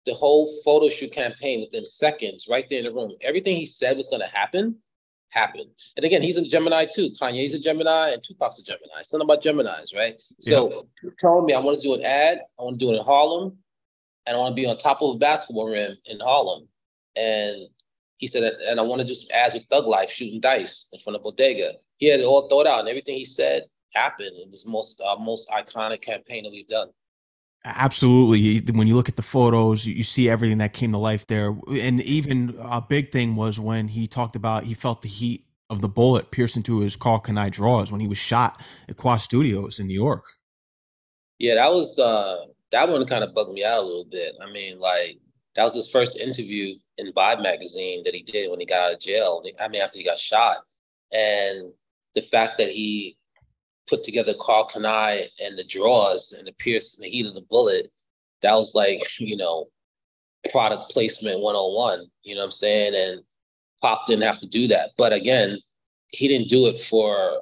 [0.06, 3.12] the whole photo shoot campaign within seconds, right there in the room.
[3.20, 4.76] Everything he said was going to happen,
[5.28, 5.68] happened.
[5.96, 7.10] And again, he's a Gemini too.
[7.20, 9.02] Kanye's a Gemini and Tupac's a Gemini.
[9.02, 10.20] Something about Geminis, right?
[10.40, 11.10] So yeah.
[11.18, 13.58] telling me I want to do an ad, I want to do it in Harlem,
[14.24, 16.68] and I want to be on top of a basketball rim in Harlem.
[17.16, 17.68] And
[18.18, 20.98] he said, and I want to do some ads with Thug Life shooting dice in
[21.00, 21.72] front of Bodega.
[21.98, 24.32] He had it all thought out, and everything he said happened.
[24.34, 26.88] It was most uh, most iconic campaign that we've done.
[27.64, 28.60] Absolutely.
[28.72, 31.56] When you look at the photos, you see everything that came to life there.
[31.68, 35.80] And even a big thing was when he talked about he felt the heat of
[35.80, 39.80] the bullet pierce into his Karl Kani drawers when he was shot at Quad Studios
[39.80, 40.24] in New York.
[41.38, 44.34] Yeah, that was uh that one kind of bugged me out a little bit.
[44.40, 45.18] I mean, like
[45.56, 48.92] that was his first interview in Vibe magazine that he did when he got out
[48.92, 49.42] of jail.
[49.58, 50.58] I mean, after he got shot,
[51.12, 51.72] and
[52.14, 53.16] the fact that he
[53.88, 57.40] put together Karl Kani and the draws and the pierce and the heat of the
[57.42, 57.90] bullet,
[58.42, 59.68] that was like, you know,
[60.50, 62.94] product placement 101, you know what I'm saying?
[62.94, 63.22] And
[63.80, 64.90] Pop didn't have to do that.
[64.98, 65.58] But again,
[66.08, 67.40] he didn't do it for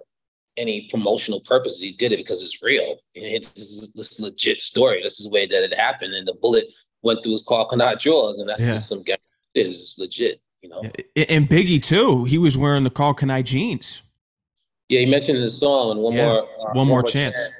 [0.56, 1.80] any promotional purposes.
[1.80, 2.96] He did it because it's real.
[3.14, 5.02] This, is, a legit story.
[5.02, 6.14] This is the way that it happened.
[6.14, 6.66] And the bullet
[7.04, 8.38] went through his Karl Kani drawers.
[8.38, 8.74] And that's yeah.
[8.74, 9.04] just some
[9.54, 10.82] it's legit, you know.
[11.28, 12.24] And Biggie too.
[12.24, 14.02] He was wearing the Karl Kani jeans.
[14.88, 16.26] Yeah, he mentioned in the song and one yeah.
[16.26, 17.36] more uh, one, one, more, chance.
[17.36, 17.50] chance.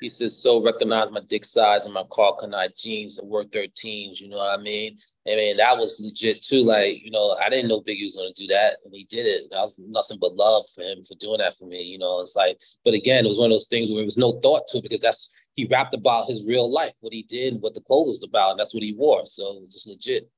[0.00, 4.20] He says, "So recognize my dick size and my Karl Kani jeans and work 13s."
[4.20, 4.96] You know what I mean?
[5.26, 6.62] I mean that was legit too.
[6.62, 9.50] Like you know, I didn't know Biggie was gonna do that, and he did it.
[9.50, 11.82] That was nothing but love for him for doing that for me.
[11.82, 14.18] You know, it's like, but again, it was one of those things where there was
[14.18, 17.60] no thought to it because that's he rapped about his real life, what he did,
[17.60, 19.24] what the clothes was about, and that's what he wore.
[19.26, 20.28] So it was just legit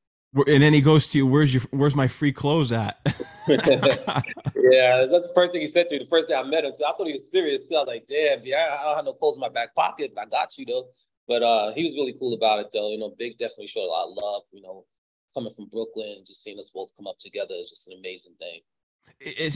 [0.47, 3.01] and then he goes to you, where's your where's my free clothes at?
[3.49, 6.05] yeah, that's the first thing he said to me.
[6.05, 7.77] The first day I met him, so I thought he was serious too.
[7.77, 10.27] I was like, damn, yeah, I don't have no clothes in my back pocket, but
[10.27, 10.89] I got you though.
[11.29, 12.91] But uh, he was really cool about it though.
[12.91, 14.43] You know, Big definitely showed a lot of love.
[14.53, 14.85] You know,
[15.33, 18.61] coming from Brooklyn, just seeing us both come up together is just an amazing thing.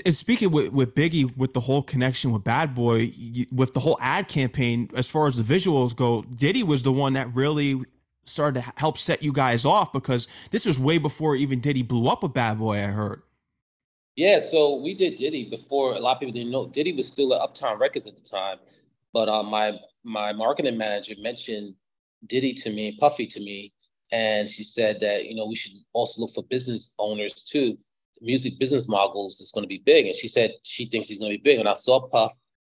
[0.04, 3.12] And speaking with, with Biggie, with the whole connection with Bad Boy,
[3.52, 7.12] with the whole ad campaign, as far as the visuals go, Diddy was the one
[7.12, 7.82] that really
[8.24, 12.08] started to help set you guys off because this was way before even Diddy blew
[12.08, 12.78] up a Bad Boy.
[12.78, 13.22] I heard.
[14.16, 15.94] Yeah, so we did Diddy before.
[15.94, 18.58] A lot of people didn't know Diddy was still at Uptown Records at the time,
[19.12, 21.74] but uh, my my marketing manager mentioned
[22.26, 23.72] Diddy to me, Puffy to me,
[24.12, 27.78] and she said that you know we should also look for business owners too,
[28.20, 30.06] music business moguls is going to be big.
[30.06, 31.58] And she said she thinks he's going to be big.
[31.58, 32.32] And I saw Puff,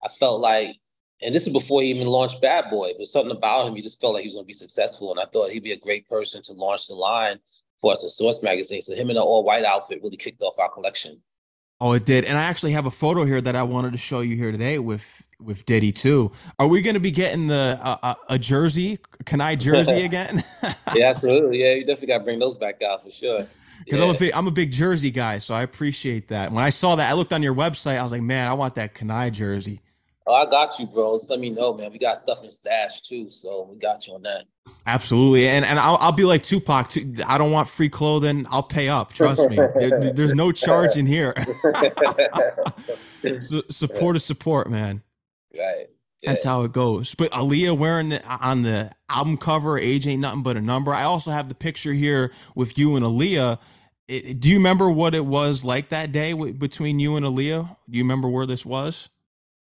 [0.04, 0.76] I felt like
[1.22, 2.92] and this is before he even launched Bad Boy.
[2.98, 5.20] But something about him, he just felt like he was going to be successful, and
[5.20, 7.40] I thought he'd be a great person to launch the line
[7.80, 8.82] for us at Source Magazine.
[8.82, 11.22] So him in an all white outfit really kicked off our collection.
[11.80, 14.20] Oh, it did, and I actually have a photo here that I wanted to show
[14.20, 16.32] you here today with with Diddy too.
[16.60, 20.44] Are we going to be getting the uh, uh a jersey, Kani jersey again?
[20.94, 21.64] yeah, absolutely.
[21.64, 23.48] Yeah, you definitely got to bring those back out for sure.
[23.86, 24.06] Because yeah.
[24.08, 26.52] I'm a big I'm a big jersey guy, so I appreciate that.
[26.52, 27.98] When I saw that, I looked on your website.
[27.98, 29.82] I was like, man, I want that Kani jersey.
[30.28, 31.18] Oh, I got you, bro.
[31.18, 31.92] Just let me know, man.
[31.92, 34.46] We got stuff in stash too, so we got you on that.
[34.86, 36.90] Absolutely, and and I'll, I'll be like Tupac.
[36.90, 37.16] Too.
[37.26, 38.46] I don't want free clothing.
[38.50, 39.14] I'll pay up.
[39.14, 39.56] Trust me.
[39.56, 41.34] there, there's no charge in here.
[43.70, 45.02] support is support, man.
[45.58, 45.88] Right.
[46.22, 46.32] Yeah.
[46.32, 47.16] That's how it goes.
[47.16, 51.04] But Aaliyah wearing the, on the album cover, "Age Ain't Nothing But a Number." I
[51.04, 53.58] also have the picture here with you and Aaliyah.
[54.08, 57.76] It, do you remember what it was like that day w- between you and Aaliyah?
[57.90, 59.10] Do you remember where this was?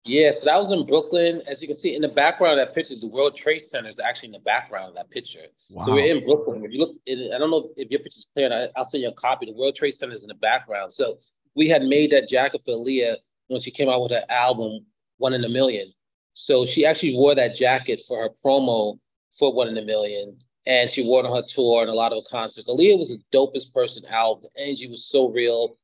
[0.03, 1.43] Yeah, so that was in Brooklyn.
[1.47, 3.99] As you can see in the background of that picture, the World Trade Center is
[3.99, 5.45] actually in the background of that picture.
[5.69, 5.85] Wow.
[5.85, 6.65] So we're in Brooklyn.
[6.65, 8.69] If you look, I don't know if your picture's clear.
[8.75, 9.45] I'll send you a copy.
[9.45, 10.91] The World Trade Center is in the background.
[10.91, 11.19] So
[11.55, 14.85] we had made that jacket for Leah when she came out with her album
[15.17, 15.93] One in a Million.
[16.33, 18.97] So she actually wore that jacket for her promo
[19.37, 22.13] for One in a Million, and she wore it on her tour and a lot
[22.13, 22.69] of concerts.
[22.69, 24.41] Aaliyah was the dopest person out.
[24.41, 25.77] The energy was so real.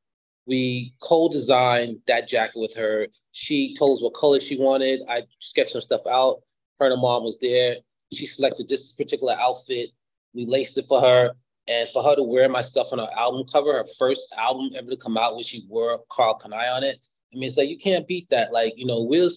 [0.46, 3.08] We co-designed that jacket with her.
[3.32, 5.00] She told us what color she wanted.
[5.08, 6.40] I sketched some stuff out.
[6.78, 7.76] Her and her mom was there.
[8.12, 9.90] She selected this particular outfit.
[10.32, 11.32] We laced it for her.
[11.66, 14.88] And for her to wear my stuff on her album cover, her first album ever
[14.88, 16.98] to come out, when she wore Karl Kani on it.
[17.30, 18.50] I mean, it's like you can't beat that.
[18.54, 19.28] Like, you know, we're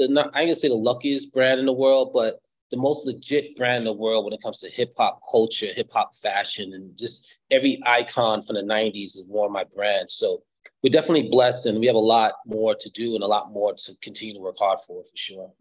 [0.00, 3.06] the not, I ain't gonna say the luckiest brand in the world, but the most
[3.06, 6.72] legit brand in the world when it comes to hip hop culture, hip hop fashion,
[6.72, 10.10] and just every icon from the 90s has worn my brand.
[10.10, 10.42] So
[10.82, 13.74] we're definitely blessed and we have a lot more to do and a lot more
[13.74, 15.52] to continue to work hard for for sure.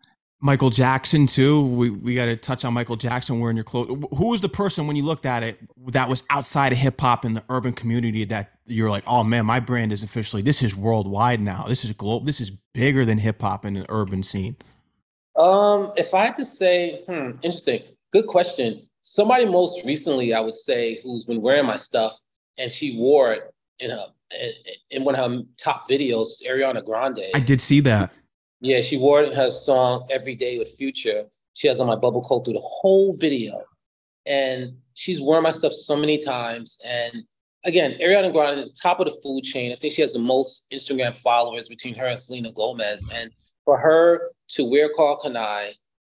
[0.41, 1.62] Michael Jackson too.
[1.62, 3.89] We we got to touch on Michael Jackson wearing your clothes.
[4.15, 7.25] Who was the person when you looked at it that was outside of hip hop
[7.25, 10.75] in the urban community that you're like, oh man, my brand is officially this is
[10.75, 11.65] worldwide now.
[11.67, 12.25] This is global.
[12.25, 14.56] This is bigger than hip hop in the urban scene.
[15.36, 18.82] Um, if I had to say, hmm, interesting, good question.
[19.02, 22.17] somebody most recently, I would say, who's been wearing my stuff,
[22.58, 24.06] and she wore it in a
[24.91, 27.25] in one of her top videos, Ariana Grande.
[27.34, 28.12] I did see that.
[28.62, 32.45] Yeah, she wore her song "Every Day with Future." She has on my bubble coat
[32.45, 33.63] through the whole video,
[34.26, 36.78] and she's worn my stuff so many times.
[36.86, 37.24] And
[37.65, 39.72] again, Ariana Grande, the top of the food chain.
[39.72, 43.08] I think she has the most Instagram followers between her and Selena Gomez.
[43.13, 43.32] And
[43.65, 45.72] for her to wear Karl Kani,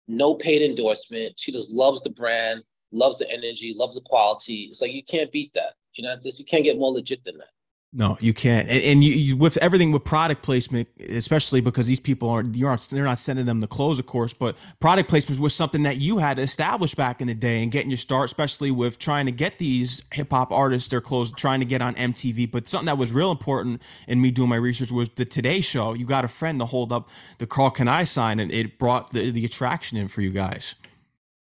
[0.08, 4.68] no paid endorsement, she just loves the brand, loves the energy, loves the quality.
[4.70, 5.74] It's like you can't beat that.
[5.94, 7.50] You know, just you can't get more legit than that.
[7.98, 8.68] No, you can't.
[8.68, 12.68] And, and you, you, with everything with product placement, especially because these people are you're
[12.68, 15.96] not, they're not sending them the clothes, of course, but product placement was something that
[15.96, 19.24] you had to establish back in the day and getting your start, especially with trying
[19.24, 22.50] to get these hip hop artists their clothes, trying to get on MTV.
[22.50, 25.94] But something that was real important in me doing my research was the Today Show.
[25.94, 29.30] You got a friend to hold up the Karl Kani sign, and it brought the,
[29.30, 30.74] the attraction in for you guys.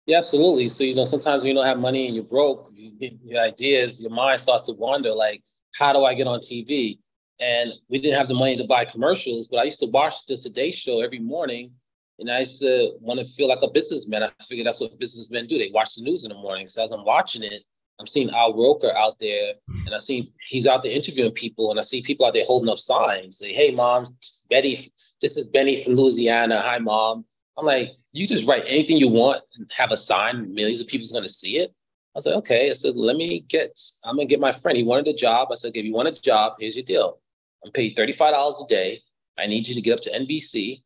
[0.05, 0.69] Yeah, absolutely.
[0.69, 2.91] So you know, sometimes when you don't have money and you're broke, you,
[3.23, 5.11] your ideas, your mind starts to wander.
[5.11, 5.41] Like
[5.77, 6.99] how do I get on TV?
[7.39, 10.37] And we didn't have the money to buy commercials, but I used to watch the
[10.37, 11.71] Today Show every morning.
[12.19, 14.23] And I used to want to feel like a businessman.
[14.23, 15.59] I figured that's what businessmen do.
[15.59, 16.67] They watch the news in the morning.
[16.67, 17.63] So as I'm watching it,
[17.99, 19.53] I'm seeing Al Roker out there,
[19.85, 22.69] and I see he's out there interviewing people, and I see people out there holding
[22.69, 24.15] up signs, say, "Hey, mom,
[24.51, 26.61] Betty, this is Benny from Louisiana.
[26.61, 27.25] Hi, mom."
[27.57, 30.53] I'm like, you just write anything you want and have a sign.
[30.53, 31.73] Millions of people's going to see it.
[32.17, 32.69] I said, okay.
[32.69, 34.75] I said, let me get, I'm gonna get my friend.
[34.75, 35.49] He wanted a job.
[35.51, 37.19] I said, if you want a job, here's your deal.
[37.63, 39.01] I'm paid $35 a day.
[39.37, 40.81] I need you to get up to NBC,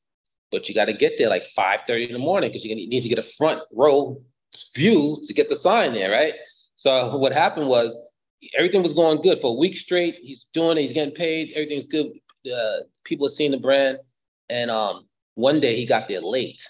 [0.51, 3.09] but you got to get there like 5:30 in the morning because you need to
[3.09, 4.21] get a front row
[4.75, 6.33] view to get the sign there, right?
[6.75, 7.97] So what happened was
[8.57, 10.15] everything was going good for a week straight.
[10.21, 12.07] He's doing it, he's getting paid, everything's good.
[12.45, 13.99] Uh, people are seeing the brand.
[14.49, 16.61] And um, one day he got there late.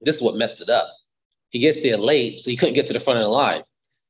[0.00, 0.88] This is what messed it up.
[1.50, 3.62] He gets there late, so he couldn't get to the front of the line.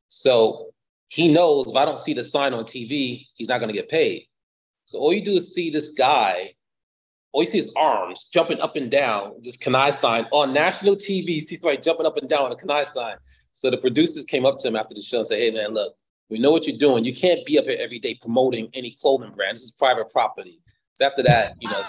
[0.08, 0.70] So
[1.08, 3.88] he knows if I don't see the sign on TV, he's not going to get
[3.88, 4.26] paid.
[4.84, 6.54] So all you do is see this guy,
[7.32, 11.40] all you see his arms jumping up and down, this Kani sign on national TV.
[11.44, 13.16] See somebody jumping up and down on a Kani sign.
[13.50, 15.96] So the producers came up to him after the show and said, "Hey man, look,
[16.28, 17.04] we know what you're doing.
[17.04, 19.56] You can't be up here every day promoting any clothing brand.
[19.56, 20.60] This is private property."
[20.94, 21.82] So after that, you know,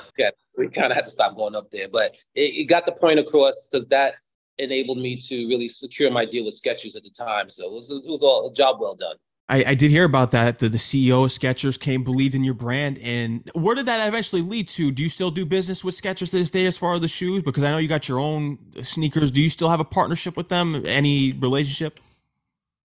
[0.58, 1.88] we kind of had to stop going up there.
[1.88, 4.15] But it, it got the point across because that
[4.60, 7.50] enabled me to really secure my deal with Skechers at the time.
[7.50, 9.15] So it was it was all a job well done.
[9.50, 10.60] I, I did hear about that.
[10.60, 14.41] The, the CEO of Skechers came, believed in your brand, and where did that eventually
[14.41, 14.91] lead to?
[14.91, 17.43] Do you still do business with Skechers to this day as far as the shoes?
[17.43, 19.32] Because I know you got your own sneakers.
[19.32, 20.86] Do you still have a partnership with them?
[20.86, 22.00] Any relationship?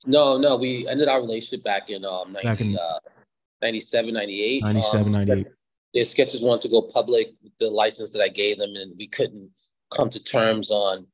[0.07, 0.57] No, no.
[0.57, 2.99] We ended our relationship back in um 90, back in, uh,
[3.61, 4.63] 97, 98.
[4.63, 5.47] 97, um, 98.
[5.95, 9.09] Yeah, Skechers wanted to go public with the license that I gave them, and we
[9.09, 9.51] couldn't
[9.91, 11.07] come to terms on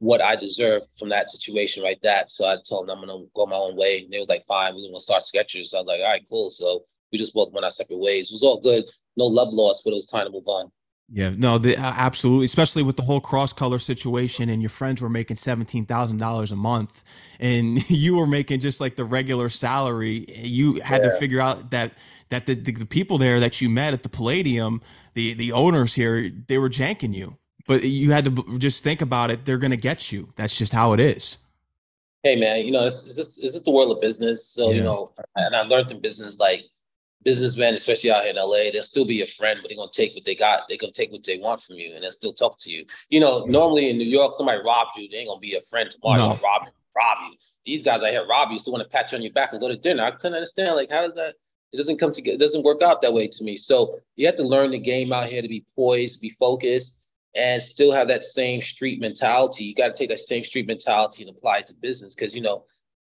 [0.00, 2.30] what I deserved from that situation right that.
[2.30, 4.02] So I told them I'm gonna go my own way.
[4.02, 5.68] And they was like, fine, we're gonna start Skechers.
[5.68, 6.50] So I was like, all right, cool.
[6.50, 8.30] So we just both went our separate ways.
[8.30, 8.84] It was all good.
[9.16, 10.70] No love lost, but it was time to move on.
[11.10, 12.44] Yeah, no, the, uh, absolutely.
[12.44, 16.52] Especially with the whole cross color situation, and your friends were making seventeen thousand dollars
[16.52, 17.02] a month,
[17.40, 20.26] and you were making just like the regular salary.
[20.28, 21.10] You had yeah.
[21.10, 21.94] to figure out that
[22.28, 24.82] that the, the, the people there that you met at the Palladium,
[25.14, 29.30] the the owners here, they were janking you but you had to just think about
[29.30, 29.44] it.
[29.44, 30.32] They're going to get you.
[30.34, 31.36] That's just how it is.
[32.24, 34.44] Hey man, you know, it's, it's just it's just the world of business.
[34.44, 34.76] So yeah.
[34.76, 36.62] you know, and I learned in business like
[37.22, 40.16] businessmen, especially out here in LA, they'll still be your friend, but they're gonna take
[40.16, 40.62] what they got.
[40.68, 42.84] They're gonna take what they want from you, and they'll still talk to you.
[43.08, 45.88] You know, normally in New York, somebody robs you, they ain't gonna be a friend
[45.88, 46.34] tomorrow.
[46.34, 46.40] No.
[46.42, 47.38] rob rob you.
[47.64, 49.60] These guys I hear rob you, still want to pat you on your back and
[49.60, 50.02] go to dinner.
[50.02, 51.36] I couldn't understand like how does that
[51.72, 53.56] it doesn't come together, it doesn't work out that way to me.
[53.56, 56.97] So you have to learn the game out here to be poised, be focused,
[57.38, 59.64] and still have that same street mentality.
[59.64, 62.42] You got to take that same street mentality and apply it to business because you
[62.42, 62.64] know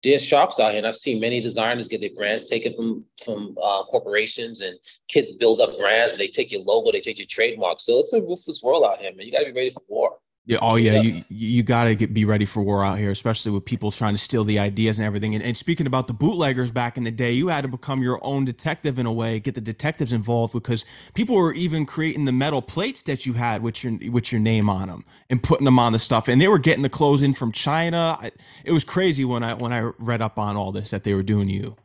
[0.04, 3.56] there's shops out here, and I've seen many designers get their brands taken from from
[3.62, 6.12] uh, corporations, and kids build up brands.
[6.12, 7.80] And they take your logo, they take your trademark.
[7.80, 9.26] So it's a ruthless world out here, man.
[9.26, 10.18] You got to be ready for war.
[10.44, 10.58] Yeah.
[10.60, 11.00] Oh, yeah.
[11.00, 14.18] You you got to be ready for war out here, especially with people trying to
[14.18, 15.36] steal the ideas and everything.
[15.36, 18.18] And, and, speaking about the bootleggers back in the day, you had to become your
[18.24, 22.32] own detective in a way, get the detectives involved because people were even creating the
[22.32, 25.78] metal plates that you had with your with your name on them and putting them
[25.78, 26.26] on the stuff.
[26.26, 28.18] And they were getting the clothes in from China.
[28.20, 28.32] I,
[28.64, 31.22] it was crazy when I when I read up on all this that they were
[31.22, 31.76] doing you.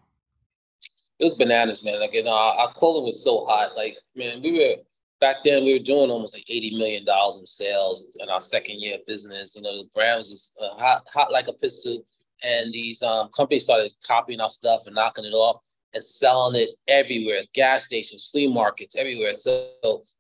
[1.20, 2.00] It was bananas, man.
[2.00, 3.76] Like you know, our, our clothing was so hot.
[3.76, 4.84] Like man, we were
[5.20, 8.80] back then we were doing almost like eighty million dollars in sales in our second
[8.82, 9.56] year of business.
[9.56, 12.06] You know, the brand was uh, hot, hot like a pistol,
[12.44, 15.62] and these um, companies started copying our stuff and knocking it off
[15.94, 19.34] and selling it everywhere, gas stations, flea markets, everywhere.
[19.34, 19.70] So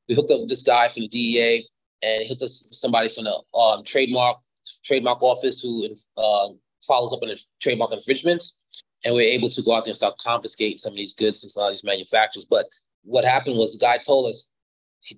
[0.07, 1.67] we hooked up with this guy from the DEA,
[2.01, 4.37] and he hooked us with somebody from the um, trademark
[4.83, 6.49] trademark office who uh,
[6.85, 8.61] follows up on the trademark infringements,
[9.05, 11.41] and we are able to go out there and start confiscating some of these goods
[11.41, 12.45] from some of these manufacturers.
[12.45, 12.65] But
[13.03, 14.51] what happened was the guy told us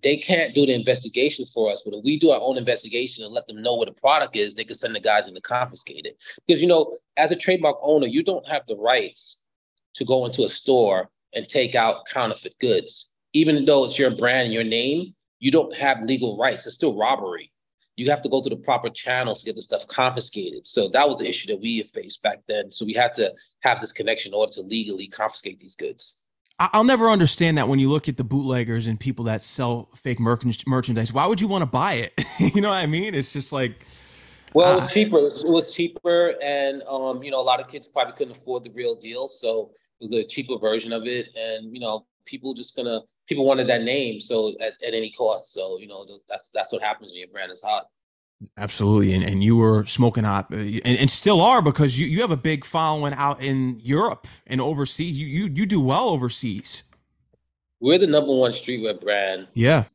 [0.01, 3.33] they can't do the investigation for us, but if we do our own investigation and
[3.33, 6.05] let them know what the product is, they can send the guys in to confiscate
[6.05, 6.17] it.
[6.45, 9.43] Because you know, as a trademark owner, you don't have the rights
[9.95, 13.13] to go into a store and take out counterfeit goods.
[13.33, 16.65] Even though it's your brand and your name, you don't have legal rights.
[16.65, 17.51] It's still robbery.
[17.95, 20.65] You have to go through the proper channels to get the stuff confiscated.
[20.65, 22.71] So that was the issue that we faced back then.
[22.71, 26.28] So we had to have this connection in order to legally confiscate these goods.
[26.59, 30.19] I'll never understand that when you look at the bootleggers and people that sell fake
[30.19, 31.13] merchandise.
[31.13, 32.13] Why would you want to buy it?
[32.53, 33.15] you know what I mean?
[33.15, 33.85] It's just like.
[34.53, 35.17] Well, it was uh, cheaper.
[35.17, 38.71] It was cheaper, and um, you know, a lot of kids probably couldn't afford the
[38.71, 41.27] real deal, so it was a cheaper version of it.
[41.35, 45.53] And you know, people just gonna people wanted that name, so at, at any cost.
[45.53, 47.85] So you know, that's that's what happens when your brand is hot.
[48.55, 52.21] Absolutely, and and you were smoking hot, uh, and, and still are because you, you
[52.21, 55.19] have a big following out in Europe and overseas.
[55.19, 56.83] You you you do well overseas.
[57.81, 59.47] We're the number one streetwear brand.
[59.53, 59.85] Yeah.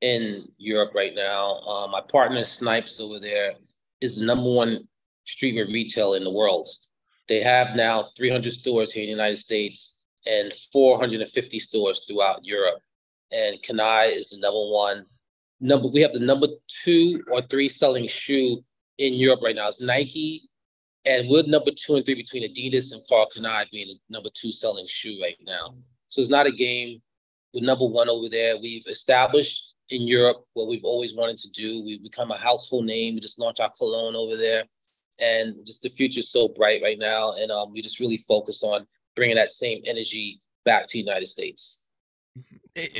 [0.00, 3.54] In Europe right now, um, my partner Snipes over there
[4.00, 4.86] is the number one
[5.26, 6.68] streetwear retailer in the world.
[7.28, 12.80] They have now 300 stores here in the United States and 450 stores throughout Europe.
[13.32, 15.06] And Kani is the number one
[15.60, 16.48] number we have the number
[16.84, 18.62] two or three selling shoe
[18.98, 19.68] in Europe right now.
[19.68, 20.48] It's Nike,
[21.04, 24.86] and we're number two and three between Adidas and Kani being the number two selling
[24.88, 25.74] shoe right now.
[26.08, 27.00] So it's not a game.
[27.54, 28.56] We're number one over there.
[28.58, 31.84] We've established in Europe what we've always wanted to do.
[31.84, 33.14] We've become a household name.
[33.14, 34.64] We just launched our cologne over there,
[35.20, 37.32] and just the future's so bright right now.
[37.32, 41.26] And um, we just really focus on bringing that same energy back to the United
[41.26, 41.85] States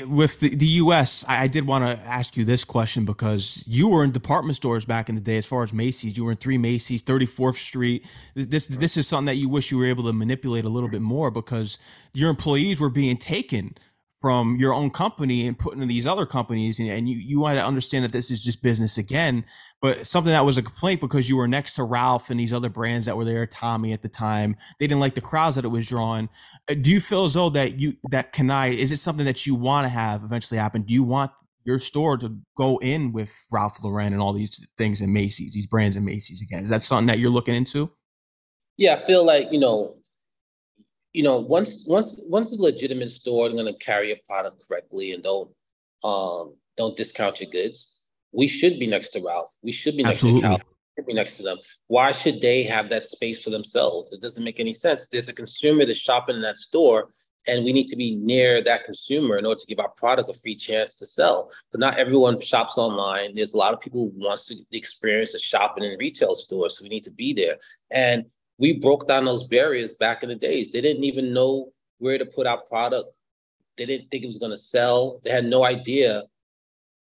[0.07, 3.89] with the, the US, I, I did want to ask you this question because you
[3.89, 6.17] were in department stores back in the day as far as Macy's.
[6.17, 8.07] You were in three Macy's, 34th Street.
[8.35, 11.03] This this is something that you wish you were able to manipulate a little bit
[11.03, 11.79] more because
[12.15, 13.77] your employees were being taken
[14.21, 17.59] from your own company and putting in these other companies and, and you you want
[17.59, 19.45] to understand that this is just business again.
[19.83, 22.71] But something that was a complaint because you were next to ralph and these other
[22.71, 25.69] brands that were there tommy at the time they didn't like the crowds that it
[25.69, 26.31] was drawing.
[26.69, 29.55] Uh, do you feel as though that you that Kani is it something that you
[29.55, 30.83] want to have eventually happen?
[30.83, 31.33] Do you want
[31.65, 35.67] your store to go in with ralph lauren and all these things in macy's these
[35.67, 36.63] brands in macy's again?
[36.63, 37.91] Is that something that you're looking into?
[38.79, 39.96] Yeah i feel like you know
[41.17, 44.63] you know, once once once it's a legitimate store, they're going to carry a product
[44.69, 45.51] correctly and don't
[46.05, 48.03] um don't discount your goods.
[48.33, 49.51] We should be next to Ralph.
[49.63, 50.43] We should be next Absolutely.
[50.43, 50.57] to Cal.
[50.59, 51.57] We should be next to them.
[51.87, 54.13] Why should they have that space for themselves?
[54.13, 55.09] It doesn't make any sense.
[55.09, 57.09] There's a consumer that's shopping in that store,
[57.47, 60.35] and we need to be near that consumer in order to give our product a
[60.35, 61.51] free chance to sell.
[61.73, 63.35] But not everyone shops online.
[63.35, 66.83] There's a lot of people who wants to experience a shopping in retail stores, so
[66.83, 67.57] we need to be there.
[67.91, 68.27] And
[68.59, 70.71] we broke down those barriers back in the days.
[70.71, 73.17] They didn't even know where to put our product.
[73.77, 75.21] They didn't think it was going to sell.
[75.25, 76.23] They had no idea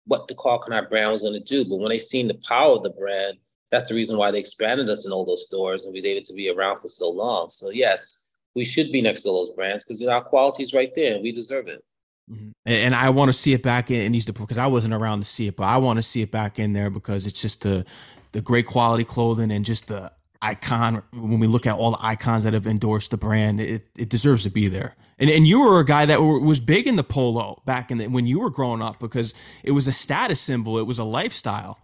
[0.06, 1.64] what the Karl Kani brand was going to do.
[1.64, 3.38] But when they seen the power of the brand,
[3.70, 6.24] that's the reason why they expanded us in all those stores and we was able
[6.24, 7.50] to be around for so long.
[7.50, 11.14] So yes, we should be next to those brands because our quality is right there
[11.14, 11.84] and we deserve it.
[12.30, 12.50] Mm-hmm.
[12.66, 15.24] And I want to see it back in, in these because I wasn't around to
[15.24, 17.84] see it, but I want to see it back in there because it's just the
[18.32, 22.44] the great quality clothing and just the icon when we look at all the icons
[22.44, 24.96] that have endorsed the brand it, it deserves to be there.
[25.18, 28.06] And, and you were a guy that was big in the polo back in the,
[28.08, 31.78] when you were growing up because it was a status symbol it was a lifestyle.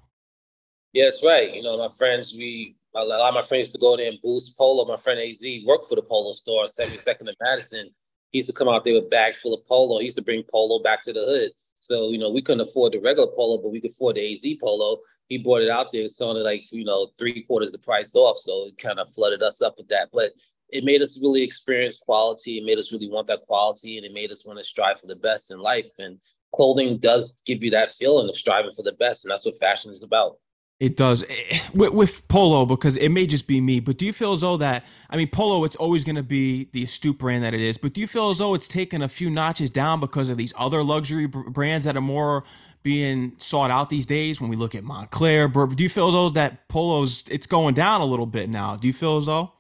[0.93, 1.53] Yeah that's right.
[1.55, 4.57] You know my friends we a lot of my friends to go there and boost
[4.57, 4.85] polo.
[4.87, 7.91] My friend az worked for the polo store 72nd and madison.
[8.33, 9.99] He used to come out there with bags full of polo.
[9.99, 11.51] He used to bring polo back to the hood.
[11.81, 14.45] So, you know, we couldn't afford the regular polo, but we could afford the AZ
[14.61, 14.99] polo.
[15.29, 18.39] He brought it out there, selling it like, you know, three quarters the price off.
[18.39, 20.09] So it kind of flooded us up with that.
[20.13, 20.33] But
[20.71, 22.59] it made us really experience quality.
[22.59, 25.07] It made us really want that quality and it made us want to strive for
[25.07, 25.91] the best in life.
[25.99, 26.19] And
[26.55, 29.25] clothing does give you that feeling of striving for the best.
[29.25, 30.39] And that's what fashion is about.
[30.79, 34.13] It does eh, with, with, polo because it may just be me, but do you
[34.13, 35.65] feel as though that I mean polo?
[35.65, 38.29] It's always going to be the astute brand that it is, but do you feel
[38.29, 41.97] as though it's taken a few notches down because of these other luxury brands that
[41.97, 42.45] are more
[42.87, 44.41] being sought out these days?
[44.41, 48.05] When we look at Moncler, do you feel though that polo's it's going down a
[48.05, 48.77] little bit now?
[48.77, 49.53] Do you feel as though?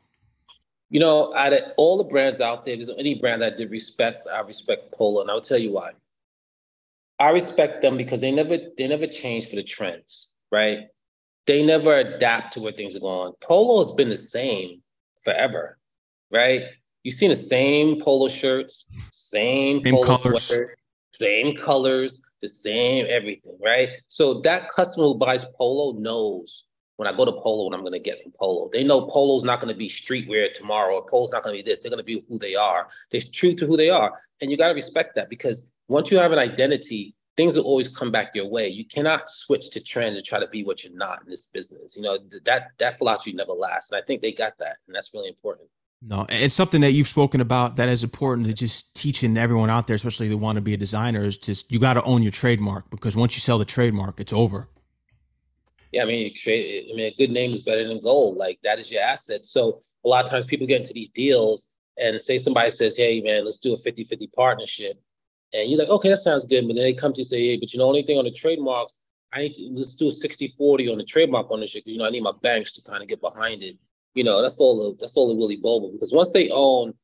[0.88, 3.70] You know, out of all the brands out there, there's any brand that I did
[3.72, 4.28] respect.
[4.32, 5.90] I respect Polo, and I'll tell you why.
[7.18, 10.86] I respect them because they never they never change for the trends, right?
[11.46, 13.32] they never adapt to where things are going.
[13.40, 14.82] Polo has been the same
[15.22, 15.78] forever,
[16.30, 16.62] right?
[17.02, 20.44] You've seen the same polo shirts, same, same polo colors.
[20.44, 20.76] sweater,
[21.12, 23.90] same colors, the same everything, right?
[24.08, 26.64] So that customer who buys polo knows
[26.96, 28.70] when I go to Polo, what I'm going to get from Polo.
[28.72, 31.70] They know Polo's not going to be streetwear tomorrow, or Polo's not going to be
[31.70, 31.80] this.
[31.80, 32.88] They're going to be who they are.
[33.10, 36.18] They're true to who they are, and you got to respect that because once you
[36.18, 38.68] have an identity, things will always come back your way.
[38.68, 41.96] You cannot switch to trend and try to be what you're not in this business.
[41.96, 45.12] You know that that philosophy never lasts, and I think they got that, and that's
[45.12, 45.68] really important.
[46.08, 49.88] No, it's something that you've spoken about that is important to just teaching everyone out
[49.88, 52.30] there, especially who want to be a designer, is just you got to own your
[52.30, 54.68] trademark because once you sell the trademark, it's over.
[55.90, 56.86] Yeah, I mean, trade.
[56.92, 58.36] I mean, a good name is better than gold.
[58.36, 59.44] Like that is your asset.
[59.44, 61.66] So a lot of times people get into these deals
[61.98, 65.00] and say somebody says, "Hey, man, let's do a 50-50 partnership,"
[65.54, 67.56] and you're like, "Okay, that sounds good," but then they come to you say, "Hey,
[67.56, 68.98] but you know, only thing on the trademarks,
[69.32, 72.10] I need to let's do a 60-40 on the trademark ownership because you know I
[72.10, 73.76] need my banks to kind of get behind it."
[74.16, 76.94] You know, that's all that's all really boba because once they own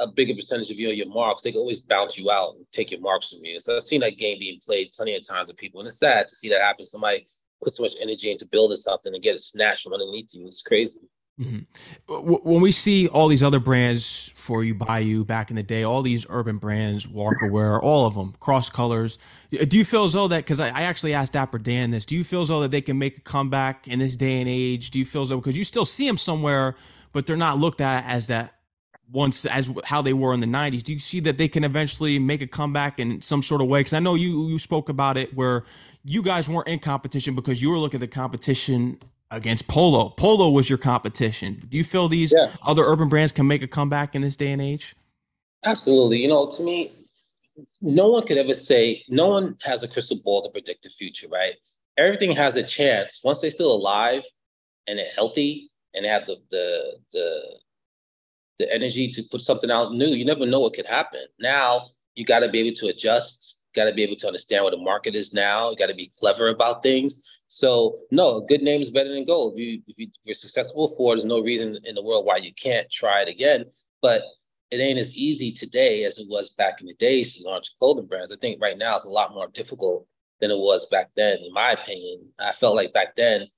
[0.00, 2.90] a bigger percentage of your your marks, they can always bounce you out and take
[2.90, 3.58] your marks from you.
[3.58, 6.28] So I've seen that game being played plenty of times with people, and it's sad
[6.28, 6.84] to see that happen.
[6.84, 7.26] Somebody
[7.62, 10.46] put so much energy into building something and get it snatched from underneath you.
[10.46, 11.00] It's crazy.
[11.38, 12.42] Mm-hmm.
[12.48, 15.84] When we see all these other brands for you, by you back in the day,
[15.84, 19.18] all these urban brands, Walker Wear, all of them, cross colors.
[19.50, 20.38] Do you feel as though that?
[20.38, 22.04] Because I, I, actually asked Dapper Dan this.
[22.04, 24.48] Do you feel as though that they can make a comeback in this day and
[24.48, 24.90] age?
[24.90, 26.74] Do you feel as though because you still see them somewhere,
[27.12, 28.54] but they're not looked at as that
[29.10, 32.18] once as how they were in the 90s do you see that they can eventually
[32.18, 35.16] make a comeback in some sort of way because i know you you spoke about
[35.16, 35.64] it where
[36.04, 38.98] you guys weren't in competition because you were looking at the competition
[39.30, 40.10] against Polo.
[40.10, 41.62] Polo was your competition.
[41.68, 42.50] Do you feel these yeah.
[42.62, 44.94] other urban brands can make a comeback in this day and age?
[45.64, 46.22] Absolutely.
[46.22, 46.92] You know, to me,
[47.80, 51.28] no one could ever say, no one has a crystal ball to predict the future,
[51.28, 51.54] right?
[51.96, 54.24] Everything has a chance once they're still alive
[54.86, 57.42] and they're healthy and they have the the the
[58.58, 60.06] the energy to put something out new.
[60.06, 61.24] You never know what could happen.
[61.40, 63.62] Now you got to be able to adjust.
[63.74, 65.70] Got to be able to understand what the market is now.
[65.70, 67.22] You got to be clever about things.
[67.48, 69.54] So no, a good name is better than gold.
[69.54, 72.36] If, you, if, you, are successful for it, there's no reason in the world why
[72.36, 73.64] you can't try it again.
[74.02, 74.22] But
[74.70, 78.06] it ain't as easy today as it was back in the days to launch clothing
[78.06, 78.30] brands.
[78.30, 80.06] I think right now it's a lot more difficult
[80.40, 82.28] than it was back then, in my opinion.
[82.38, 83.48] I felt like back then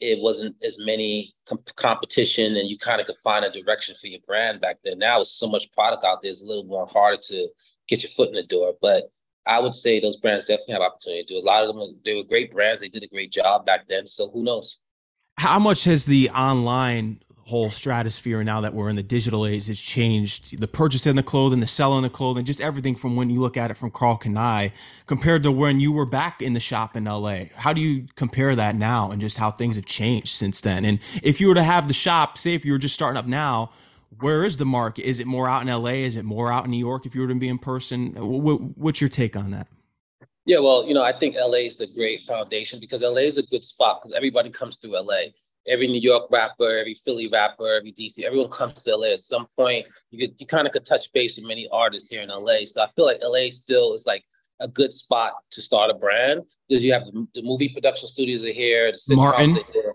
[0.00, 4.06] it wasn't as many com- competition and you kind of could find a direction for
[4.06, 4.98] your brand back then.
[4.98, 7.48] Now it's so much product out there, it's a little more harder to
[7.88, 8.74] get your foot in the door.
[8.80, 9.10] But
[9.50, 11.40] I would say those brands definitely have opportunity to do.
[11.40, 12.80] A lot of them, they were great brands.
[12.80, 14.06] They did a great job back then.
[14.06, 14.78] So who knows?
[15.38, 19.80] How much has the online whole stratosphere now that we're in the digital age has
[19.80, 23.56] changed the purchasing the clothing, the selling the clothing, just everything from when you look
[23.56, 24.70] at it from Karl Kani
[25.06, 27.46] compared to when you were back in the shop in LA.
[27.56, 30.84] How do you compare that now and just how things have changed since then?
[30.84, 33.26] And if you were to have the shop, say if you were just starting up
[33.26, 33.72] now,
[34.18, 35.08] where is the market?
[35.08, 35.90] Is it more out in LA?
[35.90, 38.14] Is it more out in New York if you were to be in person?
[38.16, 39.68] What's your take on that?
[40.46, 43.42] Yeah, well, you know, I think LA is a great foundation because LA is a
[43.44, 45.30] good spot because everybody comes through LA.
[45.68, 49.46] Every New York rapper, every Philly rapper, every DC, everyone comes to LA at some
[49.56, 49.86] point.
[50.10, 52.64] You could, you kind of could touch base with many artists here in LA.
[52.64, 54.24] So I feel like LA still is like
[54.60, 58.44] a good spot to start a brand because you have the, the movie production studios
[58.44, 59.52] are here, the Martin.
[59.52, 59.94] Are here.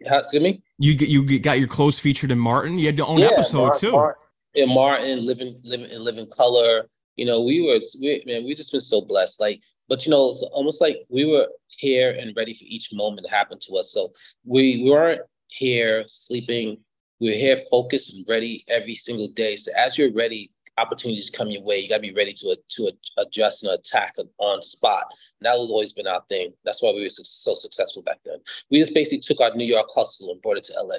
[0.00, 0.62] Excuse me.
[0.78, 2.78] You get you got your clothes featured in Martin.
[2.78, 3.92] You had your own yeah, episode Mar- too.
[3.92, 4.18] Mar-
[4.54, 6.88] yeah, Martin, living living in living color.
[7.16, 9.40] You know, we were we, man, we just been so blessed.
[9.40, 13.26] Like, but you know, it's almost like we were here and ready for each moment
[13.26, 13.92] to happen to us.
[13.92, 14.12] So
[14.44, 16.78] we, we weren't here sleeping.
[17.20, 19.56] We're here focused and ready every single day.
[19.56, 21.78] So as you're ready, opportunities come your way.
[21.78, 25.04] You got to be ready to to adjust and attack on spot.
[25.40, 26.52] And that has always been our thing.
[26.64, 28.38] That's why we were so successful back then.
[28.70, 30.96] We just basically took our New York hustle and brought it to LA.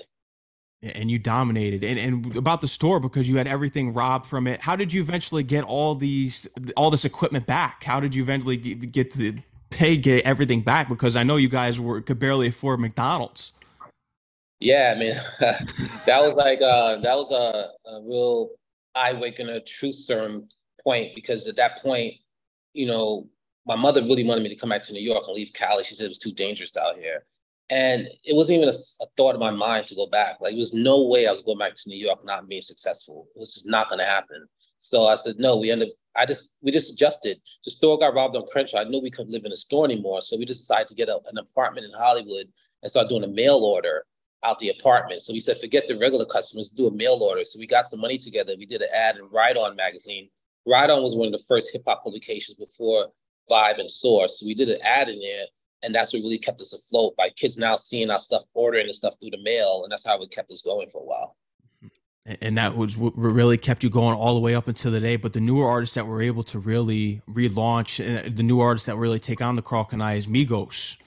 [0.82, 1.84] And you dominated.
[1.84, 4.61] And and about the store because you had everything robbed from it.
[4.61, 7.84] How did you eventually get all these all this equipment back?
[7.84, 10.88] How did you eventually get, get the pay get everything back?
[10.88, 13.53] Because I know you guys were could barely afford McDonald's.
[14.61, 15.15] Yeah, I mean,
[16.05, 18.49] that was like uh, that was a, a real
[18.95, 20.47] eye a true certain
[20.83, 22.15] point because at that point,
[22.73, 23.27] you know,
[23.65, 25.83] my mother really wanted me to come back to New York and leave Cali.
[25.83, 27.25] She said it was too dangerous out here.
[27.69, 30.37] And it wasn't even a, a, thought in my mind to go back.
[30.41, 33.27] Like, there was no way I was going back to New York not being successful.
[33.35, 34.47] It was just not going to happen.
[34.79, 37.39] So I said, no, we ended up, I just, we just adjusted.
[37.65, 38.79] The store got robbed on Crenshaw.
[38.79, 40.21] I knew we couldn't live in a store anymore.
[40.21, 42.47] So we just decided to get a, an apartment in Hollywood
[42.81, 44.05] and start doing a mail order
[44.43, 45.21] out the apartment.
[45.21, 47.43] So we said, forget the regular customers, do a mail order.
[47.43, 48.53] So we got some money together.
[48.57, 50.29] We did an ad in Right On magazine.
[50.65, 53.07] Right On was one of the first hip hop publications before
[53.49, 54.39] Vibe and Source.
[54.39, 55.45] So we did an ad in there,
[55.83, 58.93] and that's what really kept us afloat by kids now seeing our stuff, ordering the
[58.93, 61.35] stuff through the mail, and that's how it kept us going for a while.
[62.41, 65.15] And that was what really kept you going all the way up until the day.
[65.15, 68.85] But the newer artists that were able to really relaunch, and uh, the new artists
[68.85, 70.97] that really take on the Karl Kani is Migos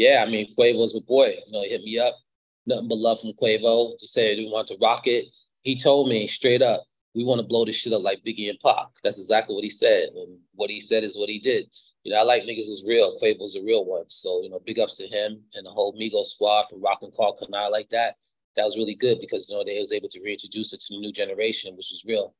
[0.00, 1.36] Yeah, I mean, Quavo's my boy.
[1.46, 2.16] You know, he hit me up.
[2.64, 3.92] Nothing but love from Quavo.
[4.00, 5.26] He said he want to rock it.
[5.60, 6.84] He told me straight up,
[7.14, 8.86] we want to blow this shit up like Biggie and Pac.
[9.04, 10.08] That's exactly what he said.
[10.16, 11.66] And what he said is what he did.
[12.04, 13.18] You know, I like niggas is real.
[13.18, 14.06] Quavo's a real one.
[14.08, 17.36] So, you know, big ups to him and the whole Migos squad for rocking Karl
[17.36, 18.14] Kani like that.
[18.56, 21.00] That was really good because, you know, they was able to reintroduce it to the
[21.00, 22.34] new generation, which was real.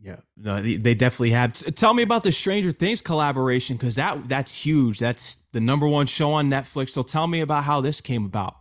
[0.00, 1.52] Yeah, no, they, they definitely have.
[1.52, 4.98] Tell me about the Stranger Things collaboration because that that's huge.
[4.98, 6.90] That's the number one show on Netflix.
[6.90, 8.56] So tell me about how this came about.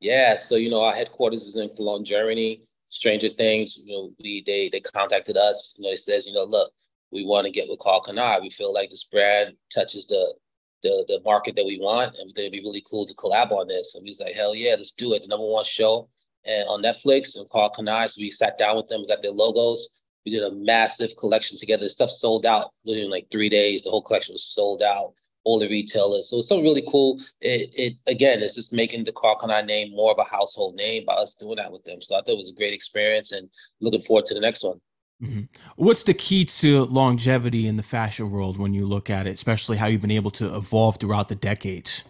[0.00, 2.62] Yeah, so you know our headquarters is in Cologne, Germany.
[2.88, 5.76] Stranger Things, you know, we they they contacted us.
[5.78, 6.72] You know, it says, you know, look,
[7.12, 8.40] we want to get with Karl Kani.
[8.40, 10.34] We feel like this brand touches the
[10.82, 13.94] the the market that we want, and it'd be really cool to collab on this.
[13.94, 15.22] And we was like, hell yeah, let's do it.
[15.22, 16.08] The number one show
[16.44, 18.08] and on Netflix and Karl Kani.
[18.08, 20.02] So we sat down with them, we got their logos.
[20.24, 21.84] We did a massive collection together.
[21.84, 23.82] The stuff sold out literally in like three days.
[23.82, 25.14] The whole collection was sold out.
[25.44, 26.28] All the retailers.
[26.28, 27.20] So it's something really cool.
[27.40, 31.06] It, it again, it's just making the Karl Kani name more of a household name
[31.06, 32.02] by us doing that with them.
[32.02, 33.48] So I thought it was a great experience and
[33.80, 34.78] looking forward to the next one.
[35.22, 35.42] Mm-hmm.
[35.76, 39.78] What's the key to longevity in the fashion world when you look at it, especially
[39.78, 42.02] how you've been able to evolve throughout the decades?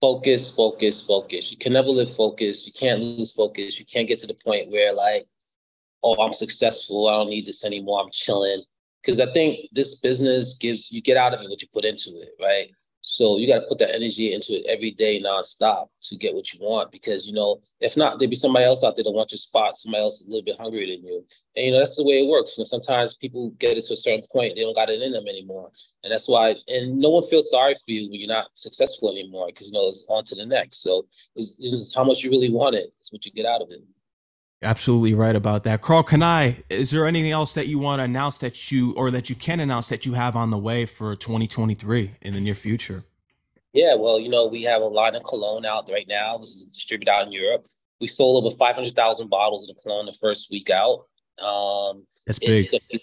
[0.00, 1.52] Focus, focus, focus.
[1.52, 2.66] You can never live focused.
[2.66, 3.78] You can't lose focus.
[3.78, 5.28] You can't get to the point where like
[6.04, 7.08] oh, I'm successful.
[7.08, 8.02] I don't need this anymore.
[8.02, 8.62] I'm chilling.
[9.02, 12.10] Because I think this business gives you get out of it what you put into
[12.20, 12.70] it, right?
[13.06, 16.54] So you got to put that energy into it every day, nonstop, to get what
[16.54, 16.90] you want.
[16.90, 19.76] Because you know, if not, there'd be somebody else out there that wants your spot.
[19.76, 21.22] Somebody else is a little bit hungrier than you,
[21.54, 22.56] and you know that's the way it works.
[22.56, 25.28] And sometimes people get it to a certain point, they don't got it in them
[25.28, 25.70] anymore,
[26.02, 26.56] and that's why.
[26.68, 29.86] And no one feels sorry for you when you're not successful anymore, because you know
[29.86, 30.82] it's on to the next.
[30.82, 31.04] So
[31.36, 32.94] it's, it's how much you really want it.
[33.00, 33.82] It's what you get out of it.
[34.62, 35.82] Absolutely right about that.
[35.82, 36.62] Karl Kani?
[36.70, 39.60] is there anything else that you want to announce that you or that you can
[39.60, 43.04] announce that you have on the way for 2023 in the near future?
[43.74, 46.38] Yeah, well, you know, we have a line of cologne out right now.
[46.38, 47.66] This is distributed out in Europe.
[48.00, 51.06] We sold over 500,000 bottles of the cologne the first week out.
[51.44, 52.68] Um, That's big.
[52.72, 53.00] It's going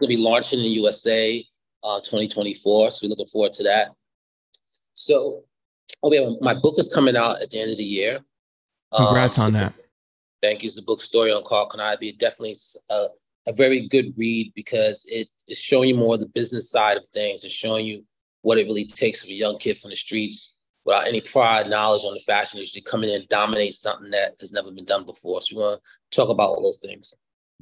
[0.00, 1.44] to be launching in the USA
[1.84, 2.90] uh, 2024.
[2.90, 3.88] So we're looking forward to that.
[4.94, 5.44] So,
[6.02, 8.20] oh, yeah, my book is coming out at the end of the year.
[8.94, 9.74] Congrats um, on that.
[10.46, 10.68] Thank you.
[10.68, 12.16] It's the book story on Karl Kani.
[12.18, 12.54] Definitely
[12.88, 13.06] a,
[13.48, 17.08] a very good read because it is showing you more of the business side of
[17.08, 18.04] things and showing you
[18.42, 22.04] what it really takes for a young kid from the streets without any prior knowledge
[22.04, 25.42] on the fashion industry coming in and dominate something that has never been done before.
[25.42, 25.80] So we want
[26.12, 27.12] to talk about all those things.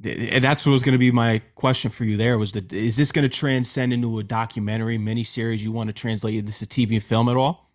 [0.03, 2.17] And that's what was going to be my question for you.
[2.17, 5.61] There was the is this going to transcend into a documentary miniseries?
[5.61, 7.71] You want to translate this to TV and film at all?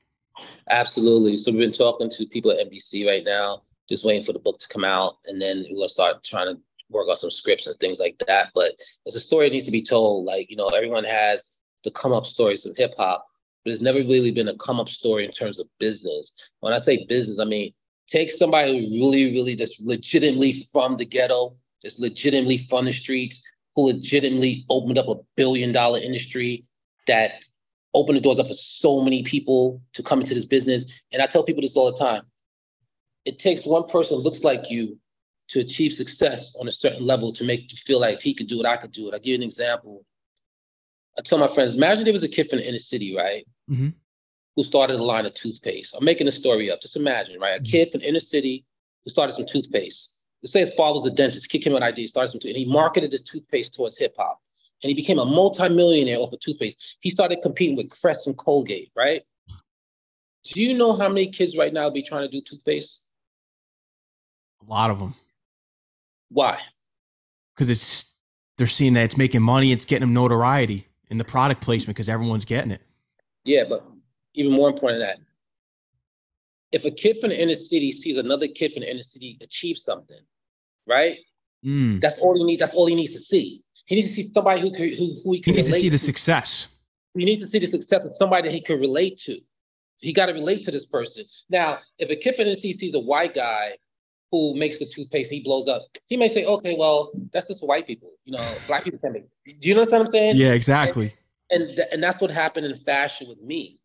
[0.68, 1.36] Absolutely.
[1.36, 4.58] So we've been talking to people at NBC right now just waiting for the book
[4.58, 7.76] to come out, and then we're gonna start trying to work on some scripts and
[7.76, 8.50] things like that.
[8.54, 8.72] But
[9.06, 10.26] it's a story that needs to be told.
[10.26, 13.26] Like you know, everyone has the come up stories of hip hop,
[13.64, 16.32] but it's never really been a come up story in terms of business.
[16.60, 17.72] When I say business, I mean
[18.10, 23.42] take somebody who really, really just legitimately from the ghetto, just legitimately from the streets,
[23.76, 26.64] who legitimately opened up a billion dollar industry
[27.06, 27.34] that
[27.94, 30.84] opened the doors up for so many people to come into this business.
[31.12, 32.22] And I tell people this all the time
[33.24, 34.98] it takes one person who looks like you
[35.48, 38.46] to achieve success on a certain level to make you feel like if he could
[38.46, 39.14] do it, I could do it.
[39.14, 40.04] I'll give you an example.
[41.18, 43.46] I tell my friends, imagine there was a kid from the inner city, right?
[43.68, 43.88] Mm-hmm.
[44.56, 45.94] Who started a line of toothpaste.
[45.96, 46.80] I'm making a story up.
[46.80, 47.56] Just imagine, right?
[47.56, 47.70] A mm-hmm.
[47.70, 48.64] kid from the inner city
[49.04, 50.18] who started some toothpaste.
[50.42, 52.56] Let's say his father was a dentist, kid came with an idea, started some toothpaste,
[52.56, 54.40] and he marketed this toothpaste towards hip hop.
[54.82, 56.96] And he became a multimillionaire off of toothpaste.
[57.00, 59.22] He started competing with Crest and Colgate, right?
[60.44, 63.09] Do you know how many kids right now be trying to do toothpaste?
[64.66, 65.14] A lot of them.
[66.30, 66.58] Why?
[67.54, 68.14] Because it's
[68.56, 72.08] they're seeing that it's making money, it's getting them notoriety in the product placement because
[72.08, 72.82] everyone's getting it.
[73.44, 73.84] Yeah, but
[74.34, 75.18] even more important than that,
[76.72, 79.76] if a kid from the inner city sees another kid from the inner city achieve
[79.76, 80.20] something,
[80.86, 81.18] right?
[81.64, 82.00] Mm.
[82.00, 82.60] That's all he needs.
[82.60, 83.62] That's all he needs to see.
[83.86, 85.54] He needs to see somebody who could, who, who he can.
[85.54, 86.04] He needs to see the to.
[86.04, 86.68] success.
[87.14, 89.40] He needs to see the success of somebody that he can relate to.
[90.00, 91.24] He got to relate to this person.
[91.48, 93.76] Now, if a kid from the inner city sees a white guy
[94.30, 95.82] who makes the toothpaste, he blows up.
[96.08, 98.12] He may say, okay, well, that's just white people.
[98.24, 99.24] You know, black people can make.
[99.60, 100.36] Do you know what I'm saying?
[100.36, 101.14] Yeah, exactly.
[101.50, 103.78] And, and, and that's what happened in fashion with me.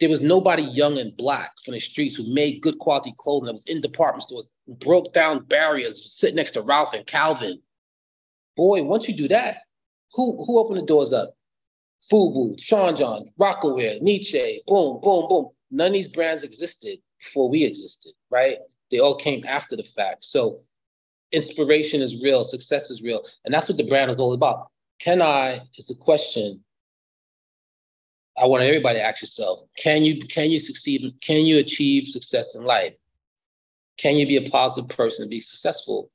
[0.00, 3.52] There was nobody young and black from the streets who made good quality clothing that
[3.52, 7.60] was in department stores, who broke down barriers, sitting next to Ralph and Calvin.
[8.56, 9.62] Boy, once you do that,
[10.14, 11.34] who who opened the doors up?
[12.10, 15.48] Fubu, Sean John, Rocawear, Nietzsche, boom, boom, boom.
[15.70, 18.58] None of these brands existed before we existed, right?
[18.90, 20.24] They all came after the fact.
[20.24, 20.60] So
[21.32, 23.24] inspiration is real, success is real.
[23.44, 24.68] And that's what the brand is all about.
[24.98, 26.64] Can I, is the question
[28.40, 31.12] I want everybody to ask yourself: Can you can you succeed?
[31.20, 32.94] Can you achieve success in life?
[33.98, 36.10] Can you be a positive person and be successful?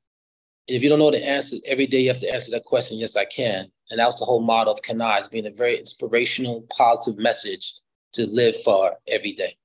[0.70, 2.98] And if you don't know the answer, every day you have to answer that question.
[2.98, 3.70] Yes, I can.
[3.90, 7.20] And that was the whole motto of Can I is being a very inspirational, positive
[7.20, 7.74] message
[8.14, 9.58] to live for every day.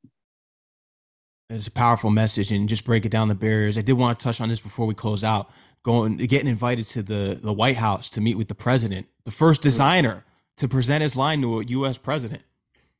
[1.50, 3.78] It's a powerful message, and just break it down the barriers.
[3.78, 5.50] I did want to touch on this before we close out.
[5.82, 9.60] Going, getting invited to the the White House to meet with the president, the first
[9.60, 9.68] mm-hmm.
[9.68, 10.24] designer
[10.58, 11.96] to present his line to a U.S.
[11.96, 12.42] president.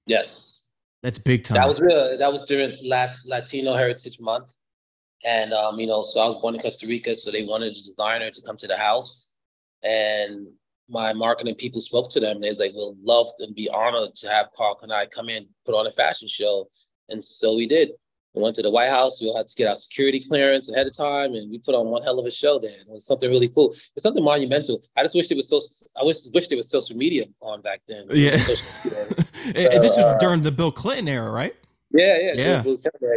[0.07, 0.71] Yes,
[1.03, 1.57] that's big time.
[1.57, 2.17] That was real.
[2.17, 4.51] That was during Lat- Latino Heritage Month,
[5.27, 7.83] and um, you know, so I was born in Costa Rica, so they wanted a
[7.83, 9.35] designer to come to the house,
[9.83, 10.47] and
[10.89, 12.41] my marketing people spoke to them.
[12.41, 15.75] They was like, "We'll love and be honored to have Karl Kani come in, put
[15.75, 16.71] on a fashion show,"
[17.11, 17.91] and so we did.
[18.35, 19.21] We went to the White House.
[19.21, 22.03] We had to get our security clearance ahead of time, and we put on one
[22.03, 22.81] hell of a show there.
[22.81, 23.71] It was something really cool.
[23.71, 24.81] It's something monumental.
[24.97, 25.61] I just wish it was so.
[26.01, 28.07] I wish wish there was social media on back then.
[28.11, 28.33] Yeah.
[28.33, 31.55] and this was during the Bill Clinton era, right?
[31.91, 32.63] Yeah, yeah, yeah.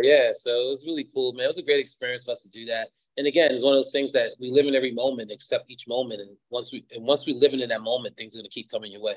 [0.02, 0.32] yeah.
[0.32, 1.46] So it was really cool, man.
[1.46, 2.88] It was a great experience for us to do that.
[3.18, 5.88] And again, it's one of those things that we live in every moment, except each
[5.88, 6.22] moment.
[6.22, 8.92] And once we and once we live in that moment, things are gonna keep coming
[8.92, 9.16] your way.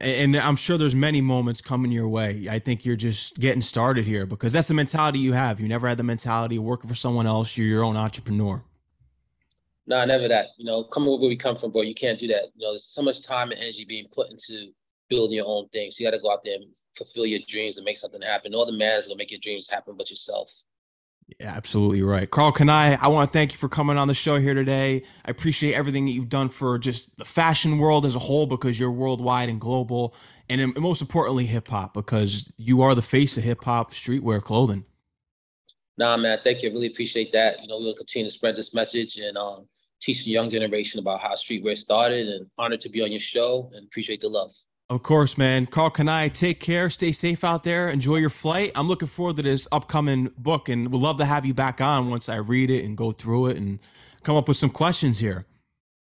[0.00, 2.48] And I'm sure there's many moments coming your way.
[2.50, 5.60] I think you're just getting started here because that's the mentality you have.
[5.60, 7.56] You never had the mentality of working for someone else.
[7.56, 8.64] You're your own entrepreneur.
[9.86, 10.48] No, nah, never that.
[10.56, 12.44] You know, coming where we come from, bro, you can't do that.
[12.54, 14.72] You know, there's so much time and energy being put into
[15.08, 15.96] building your own things.
[15.96, 16.64] So you got to go out there and
[16.96, 18.54] fulfill your dreams and make something happen.
[18.54, 20.50] All the man is gonna make your dreams happen but yourself.
[21.40, 22.30] Yeah, absolutely right.
[22.30, 25.02] Karl Kani, I I want to thank you for coming on the show here today.
[25.24, 28.78] I appreciate everything that you've done for just the fashion world as a whole because
[28.78, 30.14] you're worldwide and global.
[30.48, 34.84] And most importantly, hip hop because you are the face of hip hop streetwear clothing.
[35.96, 36.70] Nah, man, thank you.
[36.70, 37.62] I really appreciate that.
[37.62, 39.66] You know, we'll continue to spread this message and um,
[40.00, 43.70] teach the young generation about how streetwear started and honored to be on your show
[43.74, 44.52] and appreciate the love.
[44.90, 45.66] Of course, man.
[45.66, 46.90] Karl Kani, take care.
[46.90, 47.88] Stay safe out there.
[47.88, 48.70] Enjoy your flight.
[48.74, 52.10] I'm looking forward to this upcoming book and we'd love to have you back on
[52.10, 53.78] once I read it and go through it and
[54.22, 55.46] come up with some questions here.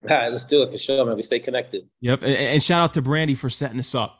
[0.10, 1.14] All right, let's do it for sure, man.
[1.14, 1.88] We stay connected.
[2.00, 2.22] Yep.
[2.22, 4.18] And, and shout out to Brandy for setting this up.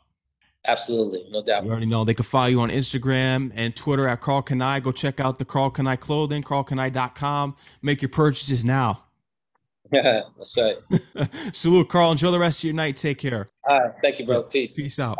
[0.65, 1.65] Absolutely, no doubt.
[1.65, 4.81] You already know they can follow you on Instagram and Twitter at Karl Kani.
[4.81, 7.57] Go check out the Karl Kani clothing, karlkani.com.
[7.83, 9.02] Make your purchases now.
[9.93, 10.77] Yeah, that's right.
[11.53, 12.13] Salute, Karl.
[12.13, 12.97] Enjoy the rest of your night.
[12.97, 13.49] Take care.
[13.69, 13.93] All right.
[14.03, 14.43] Thank you, bro.
[14.45, 14.75] Peace.
[14.75, 15.19] Peace out.